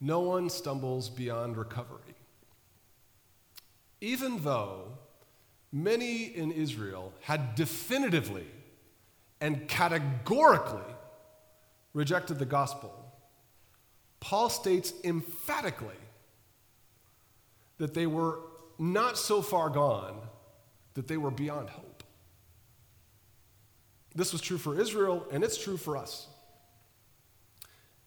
No 0.00 0.20
one 0.20 0.48
stumbles 0.48 1.08
beyond 1.08 1.56
recovery. 1.56 2.14
Even 4.00 4.42
though 4.42 4.92
many 5.72 6.24
in 6.24 6.52
Israel 6.52 7.12
had 7.20 7.54
definitively 7.54 8.46
and 9.40 9.68
categorically 9.68 10.94
rejected 11.94 12.38
the 12.38 12.46
gospel, 12.46 12.94
Paul 14.20 14.50
states 14.50 14.92
emphatically 15.04 15.96
that 17.78 17.94
they 17.94 18.06
were 18.06 18.40
not 18.78 19.18
so 19.18 19.42
far 19.42 19.68
gone 19.70 20.20
that 20.94 21.08
they 21.08 21.16
were 21.16 21.30
beyond 21.30 21.70
hope. 21.70 22.02
This 24.14 24.32
was 24.32 24.40
true 24.40 24.58
for 24.58 24.80
Israel, 24.80 25.26
and 25.30 25.44
it's 25.44 25.56
true 25.56 25.76
for 25.76 25.96
us. 25.96 26.26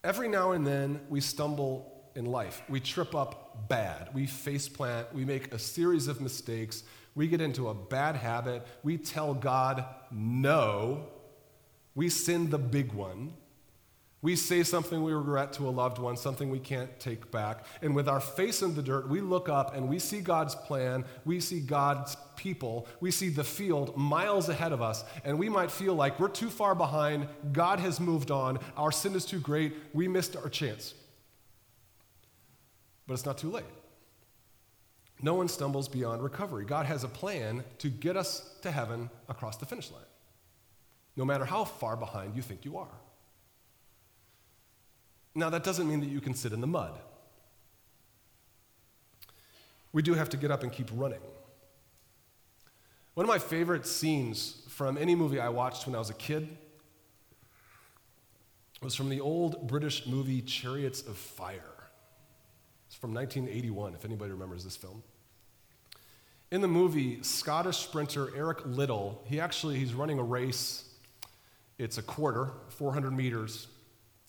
Every 0.03 0.27
now 0.27 0.51
and 0.51 0.65
then, 0.65 1.01
we 1.09 1.21
stumble 1.21 2.09
in 2.15 2.25
life. 2.25 2.63
We 2.67 2.79
trip 2.79 3.13
up 3.13 3.69
bad. 3.69 4.09
We 4.13 4.25
face 4.25 4.67
plant. 4.67 5.13
We 5.13 5.25
make 5.25 5.53
a 5.53 5.59
series 5.59 6.07
of 6.07 6.21
mistakes. 6.21 6.83
We 7.13 7.27
get 7.27 7.41
into 7.41 7.69
a 7.69 7.73
bad 7.73 8.15
habit. 8.15 8.65
We 8.83 8.97
tell 8.97 9.33
God 9.33 9.85
no. 10.11 11.07
We 11.93 12.09
sin 12.09 12.49
the 12.49 12.57
big 12.57 12.93
one. 12.93 13.33
We 14.23 14.35
say 14.35 14.61
something 14.61 15.01
we 15.01 15.13
regret 15.13 15.53
to 15.53 15.67
a 15.67 15.71
loved 15.71 15.97
one, 15.97 16.15
something 16.15 16.51
we 16.51 16.59
can't 16.59 16.99
take 16.99 17.31
back. 17.31 17.65
And 17.81 17.95
with 17.95 18.07
our 18.07 18.19
face 18.19 18.61
in 18.61 18.75
the 18.75 18.83
dirt, 18.83 19.09
we 19.09 19.19
look 19.19 19.49
up 19.49 19.75
and 19.75 19.89
we 19.89 19.97
see 19.97 20.21
God's 20.21 20.53
plan, 20.53 21.05
we 21.25 21.39
see 21.39 21.59
God's 21.59 22.15
people, 22.35 22.87
we 22.99 23.09
see 23.09 23.29
the 23.29 23.43
field 23.43 23.97
miles 23.97 24.47
ahead 24.47 24.73
of 24.73 24.81
us, 24.81 25.03
and 25.25 25.39
we 25.39 25.49
might 25.49 25.71
feel 25.71 25.95
like 25.95 26.19
we're 26.19 26.27
too 26.27 26.51
far 26.51 26.75
behind, 26.75 27.27
God 27.51 27.79
has 27.79 27.99
moved 27.99 28.29
on, 28.29 28.59
our 28.77 28.91
sin 28.91 29.15
is 29.15 29.25
too 29.25 29.39
great, 29.39 29.73
we 29.91 30.07
missed 30.07 30.35
our 30.35 30.49
chance. 30.49 30.93
But 33.07 33.15
it's 33.15 33.25
not 33.25 33.39
too 33.39 33.49
late. 33.49 33.65
No 35.23 35.33
one 35.33 35.47
stumbles 35.47 35.87
beyond 35.87 36.23
recovery. 36.23 36.65
God 36.65 36.85
has 36.85 37.03
a 37.03 37.07
plan 37.07 37.63
to 37.79 37.89
get 37.89 38.17
us 38.17 38.55
to 38.61 38.71
heaven 38.71 39.09
across 39.29 39.57
the 39.57 39.65
finish 39.65 39.89
line, 39.91 40.01
no 41.15 41.25
matter 41.25 41.45
how 41.45 41.63
far 41.63 41.97
behind 41.97 42.35
you 42.35 42.43
think 42.43 42.65
you 42.65 42.77
are. 42.77 42.87
Now, 45.33 45.49
that 45.49 45.63
doesn't 45.63 45.87
mean 45.87 46.01
that 46.01 46.09
you 46.09 46.21
can 46.21 46.33
sit 46.33 46.51
in 46.51 46.61
the 46.61 46.67
mud. 46.67 46.99
We 49.93 50.01
do 50.01 50.13
have 50.13 50.29
to 50.29 50.37
get 50.37 50.51
up 50.51 50.63
and 50.63 50.71
keep 50.71 50.89
running. 50.93 51.21
One 53.13 53.25
of 53.25 53.27
my 53.27 53.39
favorite 53.39 53.85
scenes 53.85 54.63
from 54.69 54.97
any 54.97 55.15
movie 55.15 55.39
I 55.39 55.49
watched 55.49 55.85
when 55.85 55.95
I 55.95 55.99
was 55.99 56.09
a 56.09 56.15
kid 56.15 56.57
was 58.81 58.95
from 58.95 59.09
the 59.09 59.19
old 59.19 59.67
British 59.67 60.07
movie 60.07 60.41
Chariots 60.41 61.01
of 61.01 61.17
Fire. 61.17 61.61
It's 62.87 62.95
from 62.95 63.13
1981, 63.13 63.93
if 63.93 64.05
anybody 64.05 64.31
remembers 64.31 64.63
this 64.63 64.75
film. 64.75 65.03
In 66.51 66.61
the 66.61 66.67
movie, 66.67 67.21
Scottish 67.21 67.77
sprinter 67.77 68.35
Eric 68.35 68.65
Liddell, 68.65 69.21
he 69.25 69.39
actually 69.39 69.77
he's 69.77 69.93
running 69.93 70.19
a 70.19 70.23
race. 70.23 70.89
It's 71.77 71.97
a 71.97 72.01
quarter, 72.01 72.51
400 72.69 73.11
meters 73.11 73.67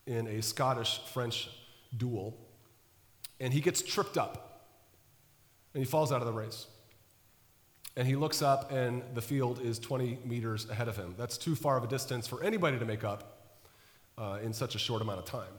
in 0.07 0.27
a 0.27 0.43
Scottish 0.43 1.01
French 1.13 1.49
duel, 1.97 2.37
and 3.41 3.53
he 3.53 3.61
gets 3.61 3.83
tripped 3.83 4.17
up 4.17 4.53
and 5.75 5.83
he 5.83 5.89
falls 5.89 6.13
out 6.13 6.21
of 6.21 6.27
the 6.27 6.33
race. 6.33 6.67
And 7.97 8.09
he 8.09 8.17
looks 8.17 8.41
up, 8.41 8.73
and 8.73 9.03
the 9.15 9.21
field 9.21 9.61
is 9.61 9.79
20 9.79 10.21
meters 10.25 10.69
ahead 10.71 10.89
of 10.89 10.97
him. 10.97 11.15
That's 11.19 11.37
too 11.37 11.55
far 11.55 11.77
of 11.77 11.85
a 11.85 11.87
distance 11.87 12.27
for 12.27 12.43
anybody 12.43 12.79
to 12.79 12.87
make 12.87 13.05
up 13.05 13.59
uh, 14.17 14.39
in 14.43 14.53
such 14.53 14.75
a 14.75 14.79
short 14.79 15.03
amount 15.03 15.19
of 15.19 15.25
time. 15.27 15.53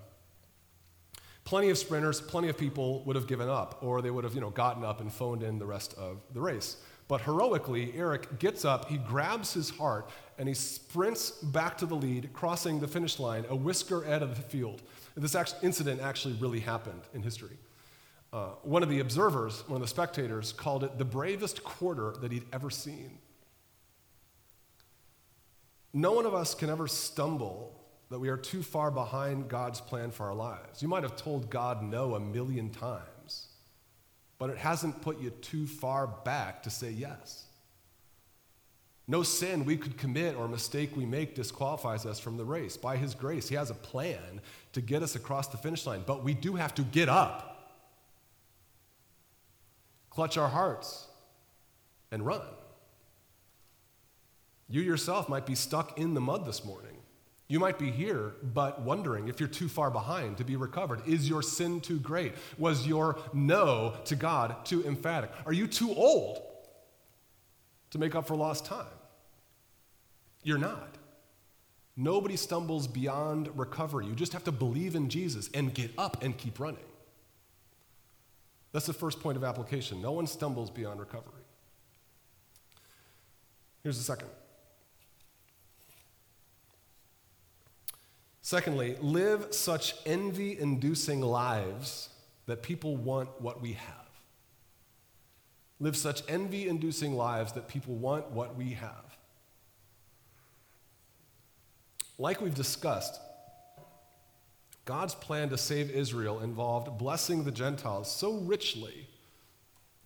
Plenty 1.46 1.70
of 1.70 1.78
sprinters, 1.78 2.22
plenty 2.22 2.50
of 2.50 2.58
people 2.58 3.04
would 3.04 3.16
have 3.16 3.28
given 3.28 3.50
up, 3.50 3.80
or 3.82 4.02
they 4.02 4.10
would 4.10 4.24
have 4.24 4.34
you 4.34 4.42
know, 4.42 4.50
gotten 4.50 4.84
up 4.84 5.00
and 5.02 5.12
phoned 5.12 5.44
in 5.44 5.60
the 5.60 5.66
rest 5.66 5.94
of 5.96 6.22
the 6.34 6.42
race. 6.42 6.78
But 7.14 7.22
heroically, 7.22 7.94
Eric 7.96 8.40
gets 8.40 8.66
up, 8.66 8.90
he 8.90 8.98
grabs 8.98 9.54
his 9.54 9.70
heart, 9.70 10.10
and 10.40 10.48
he 10.48 10.56
sprints 10.56 11.30
back 11.30 11.78
to 11.78 11.86
the 11.86 11.94
lead, 11.94 12.34
crossing 12.34 12.80
the 12.80 12.88
finish 12.88 13.20
line 13.20 13.46
a 13.50 13.56
whisker 13.56 14.02
ahead 14.02 14.24
of 14.24 14.36
the 14.36 14.42
field. 14.42 14.82
This 15.16 15.36
incident 15.62 16.02
actually 16.02 16.34
really 16.42 16.60
happened 16.60 17.02
in 17.14 17.22
history. 17.22 17.60
Uh, 18.34 18.54
one 18.64 18.82
of 18.82 18.90
the 18.90 19.00
observers, 19.00 19.64
one 19.68 19.76
of 19.76 19.84
the 19.84 19.88
spectators, 19.88 20.54
called 20.54 20.84
it 20.84 20.98
the 20.98 21.06
bravest 21.06 21.64
quarter 21.64 22.16
that 22.20 22.32
he'd 22.32 22.46
ever 22.52 22.72
seen. 22.72 23.20
No 25.94 26.14
one 26.14 26.26
of 26.26 26.34
us 26.34 26.56
can 26.56 26.72
ever 26.72 26.88
stumble 26.88 27.80
that 28.10 28.18
we 28.18 28.30
are 28.30 28.38
too 28.38 28.64
far 28.64 28.90
behind 28.90 29.50
God's 29.50 29.82
plan 29.82 30.10
for 30.10 30.26
our 30.26 30.34
lives. 30.34 30.82
You 30.82 30.88
might 30.88 31.04
have 31.04 31.16
told 31.16 31.52
God 31.52 31.84
no 31.84 32.16
a 32.16 32.20
million 32.20 32.72
times, 32.72 33.06
but 34.44 34.50
it 34.50 34.58
hasn't 34.58 35.02
put 35.02 35.22
you 35.22 35.30
too 35.30 35.66
far 35.66 36.06
back 36.06 36.64
to 36.64 36.70
say 36.70 36.92
yes. 36.92 37.46
No 39.08 39.24
sin 39.24 39.64
we 39.64 39.78
could 39.78 39.98
commit 39.98 40.36
or 40.36 40.50
mistake 40.50 40.98
we 40.98 41.06
make 41.06 41.34
disqualifies 41.34 42.06
us 42.06 42.20
from 42.20 42.36
the 42.36 42.44
race. 42.44 42.76
By 42.76 42.98
His 42.98 43.16
grace, 43.16 43.48
He 43.48 43.56
has 43.56 43.70
a 43.70 43.74
plan 43.74 44.42
to 44.74 44.82
get 44.82 45.02
us 45.02 45.16
across 45.16 45.48
the 45.48 45.56
finish 45.56 45.86
line, 45.86 46.04
but 46.06 46.26
we 46.26 46.34
do 46.34 46.56
have 46.56 46.76
to 46.76 46.82
get 46.82 47.08
up, 47.08 47.80
clutch 50.10 50.38
our 50.38 50.50
hearts, 50.50 51.08
and 52.12 52.26
run. 52.26 52.42
You 54.68 54.82
yourself 54.82 55.30
might 55.30 55.46
be 55.46 55.56
stuck 55.56 55.98
in 55.98 56.16
the 56.16 56.20
mud 56.20 56.46
this 56.46 56.66
morning. 56.66 56.98
You 57.54 57.60
might 57.60 57.78
be 57.78 57.92
here, 57.92 58.34
but 58.42 58.82
wondering 58.82 59.28
if 59.28 59.40
you're 59.40 59.48
too 59.48 59.70
far 59.70 59.92
behind 59.92 60.38
to 60.38 60.44
be 60.44 60.56
recovered. 60.56 61.08
Is 61.08 61.30
your 61.30 61.44
sin 61.44 61.82
too 61.82 62.00
great? 62.00 62.34
Was 62.58 62.88
your 62.88 63.20
no 63.32 63.96
to 64.06 64.16
God 64.16 64.66
too 64.66 64.84
emphatic? 64.88 65.30
Are 65.46 65.54
you 65.54 65.68
too 65.68 65.94
old 65.94 66.42
to 67.92 68.00
make 68.00 68.16
up 68.16 68.26
for 68.26 68.36
lost 68.36 68.66
time? 68.66 68.88
You're 70.42 70.58
not. 70.58 70.96
Nobody 71.96 72.38
stumbles 72.38 72.88
beyond 72.88 73.56
recovery. 73.56 74.08
You 74.08 74.16
just 74.16 74.34
have 74.34 74.46
to 74.46 74.52
believe 74.52 74.96
in 74.96 75.08
Jesus 75.08 75.48
and 75.54 75.76
get 75.76 75.92
up 75.96 76.24
and 76.24 76.36
keep 76.36 76.60
running. 76.60 76.82
That's 78.72 78.88
the 78.88 78.94
first 78.94 79.20
point 79.20 79.38
of 79.38 79.44
application. 79.44 80.02
No 80.02 80.14
one 80.14 80.26
stumbles 80.26 80.72
beyond 80.72 81.00
recovery. 81.00 81.44
Here's 83.84 84.00
the 84.00 84.04
second. 84.04 84.30
Secondly, 88.46 88.98
live 89.00 89.54
such 89.54 89.96
envy 90.06 90.60
inducing 90.60 91.22
lives 91.22 92.10
that 92.46 92.62
people 92.62 92.98
want 92.98 93.30
what 93.42 93.62
we 93.62 93.72
have. 93.72 93.96
Live 95.80 95.96
such 95.96 96.22
envy 96.28 96.68
inducing 96.68 97.16
lives 97.16 97.54
that 97.54 97.70
people 97.70 97.96
want 97.96 98.30
what 98.32 98.58
we 98.58 98.72
have. 98.74 99.18
Like 102.18 102.42
we've 102.42 102.54
discussed, 102.54 103.18
God's 104.84 105.16
plan 105.16 105.48
to 105.50 105.58
save 105.58 105.90
Israel 105.90 106.42
involved 106.42 106.98
blessing 106.98 107.46
the 107.46 107.52
Gentiles 107.52 108.12
so 108.14 108.40
richly 108.40 109.08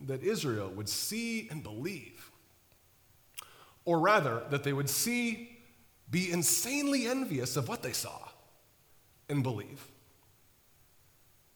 that 0.01 0.21
Israel 0.21 0.69
would 0.69 0.89
see 0.89 1.47
and 1.49 1.63
believe. 1.63 2.29
Or 3.83 3.99
rather, 3.99 4.43
that 4.51 4.63
they 4.63 4.73
would 4.73 4.91
see, 4.91 5.57
be 6.11 6.31
insanely 6.31 7.07
envious 7.07 7.57
of 7.57 7.67
what 7.67 7.81
they 7.81 7.93
saw, 7.93 8.26
and 9.29 9.43
believe. 9.43 9.85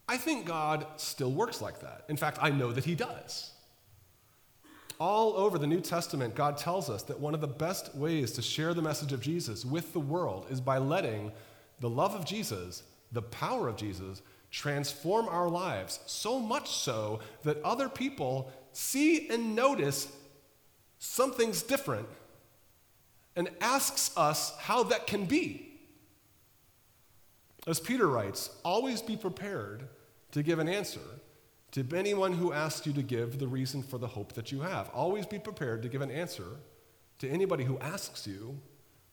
I 0.08 0.18
think 0.18 0.46
God 0.46 0.86
still 0.98 1.32
works 1.32 1.62
like 1.62 1.80
that. 1.82 2.04
In 2.10 2.18
fact, 2.18 2.38
I 2.42 2.50
know 2.50 2.72
that 2.74 2.84
He 2.84 2.96
does. 2.96 3.52
All 5.00 5.34
over 5.36 5.58
the 5.58 5.68
New 5.68 5.82
Testament, 5.82 6.36
God 6.36 6.58
tells 6.58 6.90
us 6.90 7.02
that 7.04 7.20
one 7.20 7.34
of 7.34 7.42
the 7.42 7.48
best 7.48 7.96
ways 7.96 8.34
to 8.34 8.42
share 8.42 8.74
the 8.74 8.82
message 8.82 9.14
of 9.14 9.22
Jesus 9.22 9.66
with 9.66 9.94
the 9.94 10.00
world 10.00 10.48
is 10.50 10.62
by 10.62 10.78
letting 10.78 11.32
the 11.80 11.90
love 11.90 12.14
of 12.14 12.26
Jesus, 12.26 12.84
the 13.12 13.22
power 13.22 13.68
of 13.68 13.78
Jesus, 13.78 14.22
transform 14.52 15.28
our 15.30 15.50
lives, 15.50 16.02
so 16.06 16.40
much 16.40 16.70
so 16.70 17.22
that 17.44 17.62
other 17.64 17.90
people 17.90 18.52
see 18.74 19.30
and 19.30 19.56
notice 19.56 20.12
something's 21.00 21.64
different 21.64 22.08
and 23.36 23.50
asks 23.62 24.12
us 24.18 24.56
how 24.60 24.84
that 24.84 25.08
can 25.08 25.26
be. 25.26 25.71
As 27.68 27.80
Peter 27.80 28.08
writes, 28.08 28.50
always 28.64 29.02
be 29.02 29.16
prepared 29.16 29.88
to 30.32 30.42
give 30.42 30.60
an 30.60 30.68
answer 30.68 31.00
to 31.72 31.86
anyone 31.96 32.34
who 32.34 32.52
asks 32.52 32.88
you 32.88 32.94
to 32.94 33.04
give 33.04 33.40
the 33.40 33.48
reason 33.48 33.84
for 33.84 33.98
the 33.98 34.08
hope 34.08 34.34
that 34.34 34.52
you 34.52 34.62
have. 34.62 34.90
Always 34.90 35.26
be 35.26 35.40
prepared 35.40 35.84
to 35.84 35.90
give 35.90 36.02
an 36.02 36.12
answer 36.12 36.58
to 37.20 37.30
anybody 37.30 37.64
who 37.64 37.78
asks 37.80 38.26
you 38.26 38.60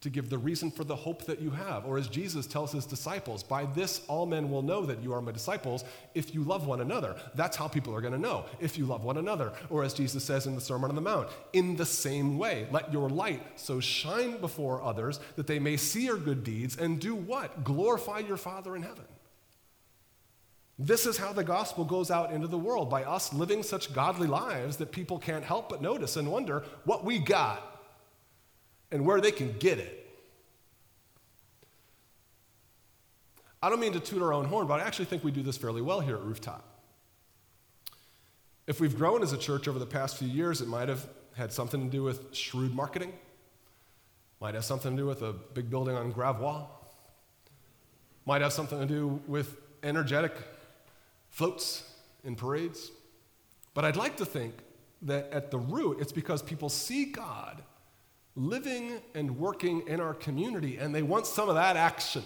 to 0.01 0.11
give 0.11 0.31
the 0.31 0.39
reason 0.39 0.71
for 0.71 0.85
the 0.85 0.95
hope 0.95 1.25
that 1.25 1.41
you 1.41 1.51
have. 1.51 1.85
Or 1.85 1.99
as 1.99 2.09
Jesus 2.09 2.47
tells 2.47 2.71
his 2.71 2.87
disciples, 2.87 3.43
by 3.43 3.65
this 3.65 4.03
all 4.07 4.27
men 4.27 4.49
will 4.49 4.63
know 4.63 4.87
that 4.87 5.03
you 5.03 5.13
are 5.13 5.21
my 5.21 5.33
disciples 5.33 5.85
if 6.15 6.35
you 6.35 6.45
love 6.45 6.67
one 6.67 6.81
another. 6.81 7.17
That's 7.35 7.57
how 7.57 7.67
people 7.67 7.95
are 7.95 8.01
going 8.01 8.13
to 8.13 8.19
know, 8.19 8.45
if 8.61 8.79
you 8.79 8.87
love 8.87 9.05
one 9.05 9.17
another. 9.17 9.53
Or 9.71 9.83
as 9.83 9.95
Jesus 9.95 10.23
says 10.23 10.47
in 10.47 10.55
the 10.55 10.61
Sermon 10.61 10.91
on 10.91 10.95
the 10.95 11.01
Mount, 11.01 11.29
in 11.53 11.75
the 11.75 11.87
same 11.87 12.39
way, 12.39 12.69
let 12.71 12.93
your 12.93 13.11
light 13.11 13.43
so 13.57 13.81
shine 13.81 14.41
before 14.41 14.83
others 14.83 15.19
that 15.35 15.49
they 15.49 15.59
may 15.59 15.77
see 15.77 16.05
your 16.05 16.19
good 16.19 16.45
deeds 16.45 16.77
and 16.77 17.01
do 17.01 17.17
what? 17.17 17.65
Glorify 17.65 18.21
your 18.21 18.37
Father 18.37 18.77
in 18.77 18.83
heaven. 18.83 19.05
This 20.79 21.07
is 21.07 21.19
how 21.19 21.33
the 21.33 21.43
gospel 21.43 21.85
goes 21.85 22.09
out 22.09 22.31
into 22.31 22.47
the 22.47 22.57
world 22.57 22.89
by 22.89 23.03
us 23.03 23.33
living 23.33 23.65
such 23.65 23.93
godly 23.93 24.29
lives 24.29 24.77
that 24.77 24.93
people 24.93 25.19
can't 25.19 25.45
help 25.45 25.69
but 25.69 25.83
notice 25.83 26.17
and 26.17 26.31
wonder 26.31 26.65
what 26.85 27.05
we 27.05 27.19
got 27.19 27.78
and 28.91 29.05
where 29.05 29.21
they 29.21 29.31
can 29.31 29.53
get 29.59 29.79
it. 29.79 29.99
I 33.63 33.69
don't 33.69 33.81
mean 33.81 33.93
to 33.93 34.01
toot 34.01 34.23
our 34.23 34.33
own 34.33 34.45
horn, 34.45 34.67
but 34.67 34.81
I 34.81 34.85
actually 34.85 35.07
think 35.07 35.25
we 35.25 35.31
do 35.31 35.43
this 35.43 35.57
fairly 35.57 35.83
well 35.83 36.01
here 36.01 36.15
at 36.15 36.23
Rooftop. 36.23 36.65
If 38.67 38.81
we've 38.81 38.97
grown 38.97 39.23
as 39.23 39.33
a 39.33 39.39
church 39.39 39.67
over 39.67 39.79
the 39.79 39.87
past 39.87 40.17
few 40.17 40.29
years, 40.29 40.61
it 40.61 40.69
might 40.69 40.89
have 40.89 41.07
had 41.35 41.53
something 41.53 41.85
to 41.85 41.91
do 41.91 42.03
with 42.03 42.35
shrewd 42.35 42.75
marketing, 42.75 43.13
might 44.41 44.55
have 44.55 44.65
something 44.65 44.93
to 44.93 45.03
do 45.03 45.07
with 45.07 45.23
a 45.23 45.33
big 45.33 45.71
building 45.71 45.97
on 45.97 46.13
Gravois, 46.13 46.67
might 48.27 48.43
have 48.43 48.53
something 48.53 48.79
to 48.79 48.87
do 48.87 49.21
with 49.27 49.57
energetic 49.83 50.37
floats 51.31 51.83
in 52.25 52.37
parades. 52.37 52.91
But 53.75 53.85
I'd 53.85 53.97
like 53.97 54.17
to 54.19 54.27
think 54.27 54.55
that 55.03 55.31
at 55.33 55.51
the 55.51 55.59
root, 55.59 55.99
it's 56.01 56.13
because 56.13 56.43
people 56.43 56.69
see 56.69 57.07
God 57.07 57.63
living 58.39 58.93
and 59.15 59.37
working 59.37 59.83
in 59.89 60.01
our 60.01 60.15
community 60.15 60.77
and 60.77 60.95
they 60.95 61.03
want 61.03 61.27
some 61.27 61.49
of 61.49 61.57
that 61.57 61.77
action. 61.77 62.23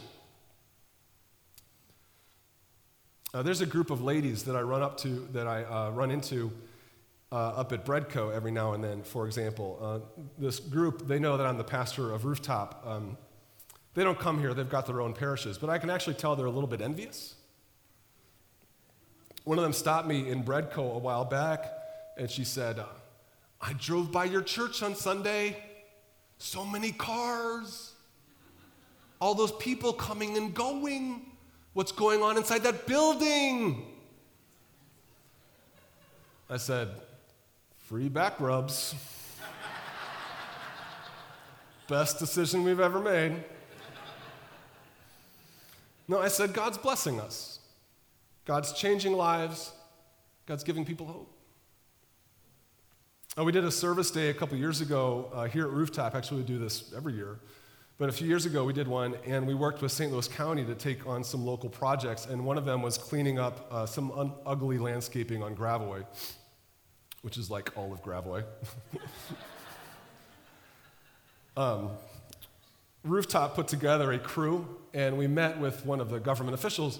Uh, 3.32 3.42
there's 3.42 3.62
a 3.62 3.66
group 3.66 3.90
of 3.90 4.02
ladies 4.02 4.44
that 4.44 4.54
I 4.54 4.60
run 4.60 4.82
up 4.82 4.98
to, 4.98 5.26
that 5.32 5.46
I 5.46 5.64
uh, 5.64 5.90
run 5.90 6.10
into 6.10 6.52
uh, 7.32 7.36
up 7.36 7.72
at 7.72 7.86
Breadco 7.86 8.30
every 8.30 8.50
now 8.50 8.74
and 8.74 8.84
then, 8.84 9.02
for 9.02 9.26
example. 9.26 9.78
Uh, 9.80 10.20
this 10.36 10.60
group, 10.60 11.08
they 11.08 11.18
know 11.18 11.38
that 11.38 11.46
I'm 11.46 11.56
the 11.56 11.64
pastor 11.64 12.12
of 12.12 12.26
Rooftop. 12.26 12.84
Um, 12.86 13.16
they 13.94 14.04
don't 14.04 14.18
come 14.18 14.38
here, 14.38 14.52
they've 14.52 14.68
got 14.68 14.86
their 14.86 15.00
own 15.00 15.14
parishes, 15.14 15.56
but 15.56 15.70
I 15.70 15.78
can 15.78 15.88
actually 15.88 16.14
tell 16.14 16.36
they're 16.36 16.44
a 16.44 16.50
little 16.50 16.68
bit 16.68 16.82
envious. 16.82 17.36
One 19.44 19.56
of 19.56 19.64
them 19.64 19.72
stopped 19.72 20.06
me 20.06 20.28
in 20.28 20.44
Breadco 20.44 20.94
a 20.94 20.98
while 20.98 21.24
back, 21.24 21.72
and 22.18 22.30
she 22.30 22.44
said, 22.44 22.78
uh, 22.78 22.84
I 23.62 23.72
drove 23.72 24.12
by 24.12 24.26
your 24.26 24.42
church 24.42 24.82
on 24.82 24.94
Sunday. 24.94 25.56
So 26.42 26.66
many 26.66 26.90
cars, 26.90 27.92
all 29.20 29.32
those 29.32 29.52
people 29.52 29.92
coming 29.92 30.36
and 30.36 30.52
going. 30.52 31.22
What's 31.72 31.92
going 31.92 32.20
on 32.20 32.36
inside 32.36 32.64
that 32.64 32.84
building? 32.84 33.86
I 36.50 36.56
said, 36.56 36.88
Free 37.78 38.08
back 38.08 38.40
rubs. 38.40 38.96
Best 41.88 42.18
decision 42.18 42.64
we've 42.64 42.80
ever 42.80 42.98
made. 42.98 43.44
No, 46.08 46.18
I 46.18 46.26
said, 46.26 46.52
God's 46.52 46.76
blessing 46.76 47.20
us. 47.20 47.60
God's 48.46 48.72
changing 48.72 49.12
lives. 49.12 49.70
God's 50.46 50.64
giving 50.64 50.84
people 50.84 51.06
hope. 51.06 51.31
We 53.38 53.50
did 53.50 53.64
a 53.64 53.70
service 53.70 54.10
day 54.10 54.28
a 54.28 54.34
couple 54.34 54.58
years 54.58 54.82
ago 54.82 55.30
uh, 55.32 55.44
here 55.44 55.64
at 55.64 55.70
Rooftop. 55.70 56.14
Actually, 56.14 56.42
we 56.42 56.46
do 56.46 56.58
this 56.58 56.92
every 56.94 57.14
year. 57.14 57.38
But 57.96 58.10
a 58.10 58.12
few 58.12 58.28
years 58.28 58.44
ago, 58.44 58.62
we 58.62 58.74
did 58.74 58.86
one, 58.86 59.14
and 59.26 59.46
we 59.46 59.54
worked 59.54 59.80
with 59.80 59.90
St. 59.90 60.12
Louis 60.12 60.28
County 60.28 60.66
to 60.66 60.74
take 60.74 61.06
on 61.06 61.24
some 61.24 61.46
local 61.46 61.70
projects. 61.70 62.26
And 62.26 62.44
one 62.44 62.58
of 62.58 62.66
them 62.66 62.82
was 62.82 62.98
cleaning 62.98 63.38
up 63.38 63.66
uh, 63.72 63.86
some 63.86 64.12
un- 64.12 64.34
ugly 64.44 64.76
landscaping 64.76 65.42
on 65.42 65.54
Gravois, 65.54 66.02
which 67.22 67.38
is 67.38 67.50
like 67.50 67.74
all 67.74 67.90
of 67.90 68.02
Gravois. 68.02 68.44
um, 71.56 71.88
Rooftop 73.02 73.54
put 73.54 73.66
together 73.66 74.12
a 74.12 74.18
crew, 74.18 74.68
and 74.92 75.16
we 75.16 75.26
met 75.26 75.58
with 75.58 75.86
one 75.86 76.00
of 76.00 76.10
the 76.10 76.20
government 76.20 76.54
officials 76.54 76.98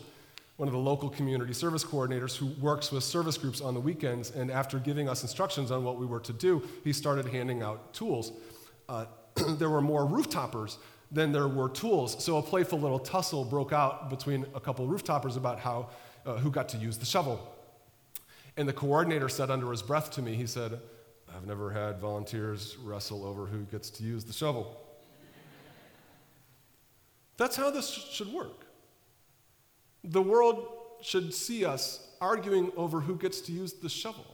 one 0.63 0.69
of 0.69 0.75
the 0.75 0.79
local 0.79 1.11
community 1.11 1.53
service 1.53 1.83
coordinators 1.83 2.37
who 2.37 2.47
works 2.61 2.93
with 2.93 3.03
service 3.03 3.37
groups 3.37 3.61
on 3.61 3.75
the 3.75 3.81
weekends. 3.81 4.31
And 4.31 4.49
after 4.49 4.79
giving 4.79 5.09
us 5.09 5.23
instructions 5.23 5.73
on 5.73 5.83
what 5.83 5.99
we 5.99 6.07
were 6.07 6.21
to 6.21 6.33
do, 6.33 6.63
he 6.85 6.93
started 6.93 7.27
handing 7.27 7.65
out 7.65 7.93
tools. 7.93 8.31
Uh, 8.89 9.07
there 9.59 9.71
were 9.71 9.81
more 9.81 10.07
rooftoppers 10.07 10.77
than 11.11 11.33
there 11.33 11.49
were 11.49 11.69
tools. 11.69 12.23
So 12.25 12.37
a 12.37 12.43
playful 12.43 12.79
little 12.79 13.01
tussle 13.01 13.45
broke 13.45 13.73
out 13.73 14.09
between 14.09 14.47
a 14.55 14.61
couple 14.61 14.87
rooftoppers 14.87 15.37
about 15.37 15.59
how, 15.59 15.91
uh, 16.25 16.37
who 16.37 16.49
got 16.49 16.69
to 16.69 16.77
use 16.77 16.97
the 16.97 17.07
shovel. 17.07 17.41
And 18.57 18.69
the 18.69 18.73
coordinator 18.73 19.29
said 19.29 19.51
under 19.51 19.69
his 19.69 19.83
breath 19.83 20.13
to 20.13 20.23
me, 20.23 20.37
he 20.37 20.47
said, 20.47 20.79
I've 21.35 21.45
never 21.45 21.73
had 21.73 21.99
volunteers 21.99 22.77
wrestle 22.85 23.27
over 23.27 23.47
who 23.47 23.65
gets 23.65 23.91
to 23.91 24.05
use 24.05 24.23
the 24.23 24.33
shovel. 24.33 24.81
That's 27.37 27.57
how 27.57 27.73
this 27.73 27.91
should 27.91 28.33
work. 28.33 28.62
The 30.05 30.23
world 30.23 30.67
should 31.01 31.35
see 31.35 31.65
us 31.65 32.07
arguing 32.21 32.73
over 32.77 33.01
who 33.01 33.17
gets 33.17 33.41
to 33.43 33.53
use 33.53 33.73
the 33.75 33.89
shovel. 33.89 34.27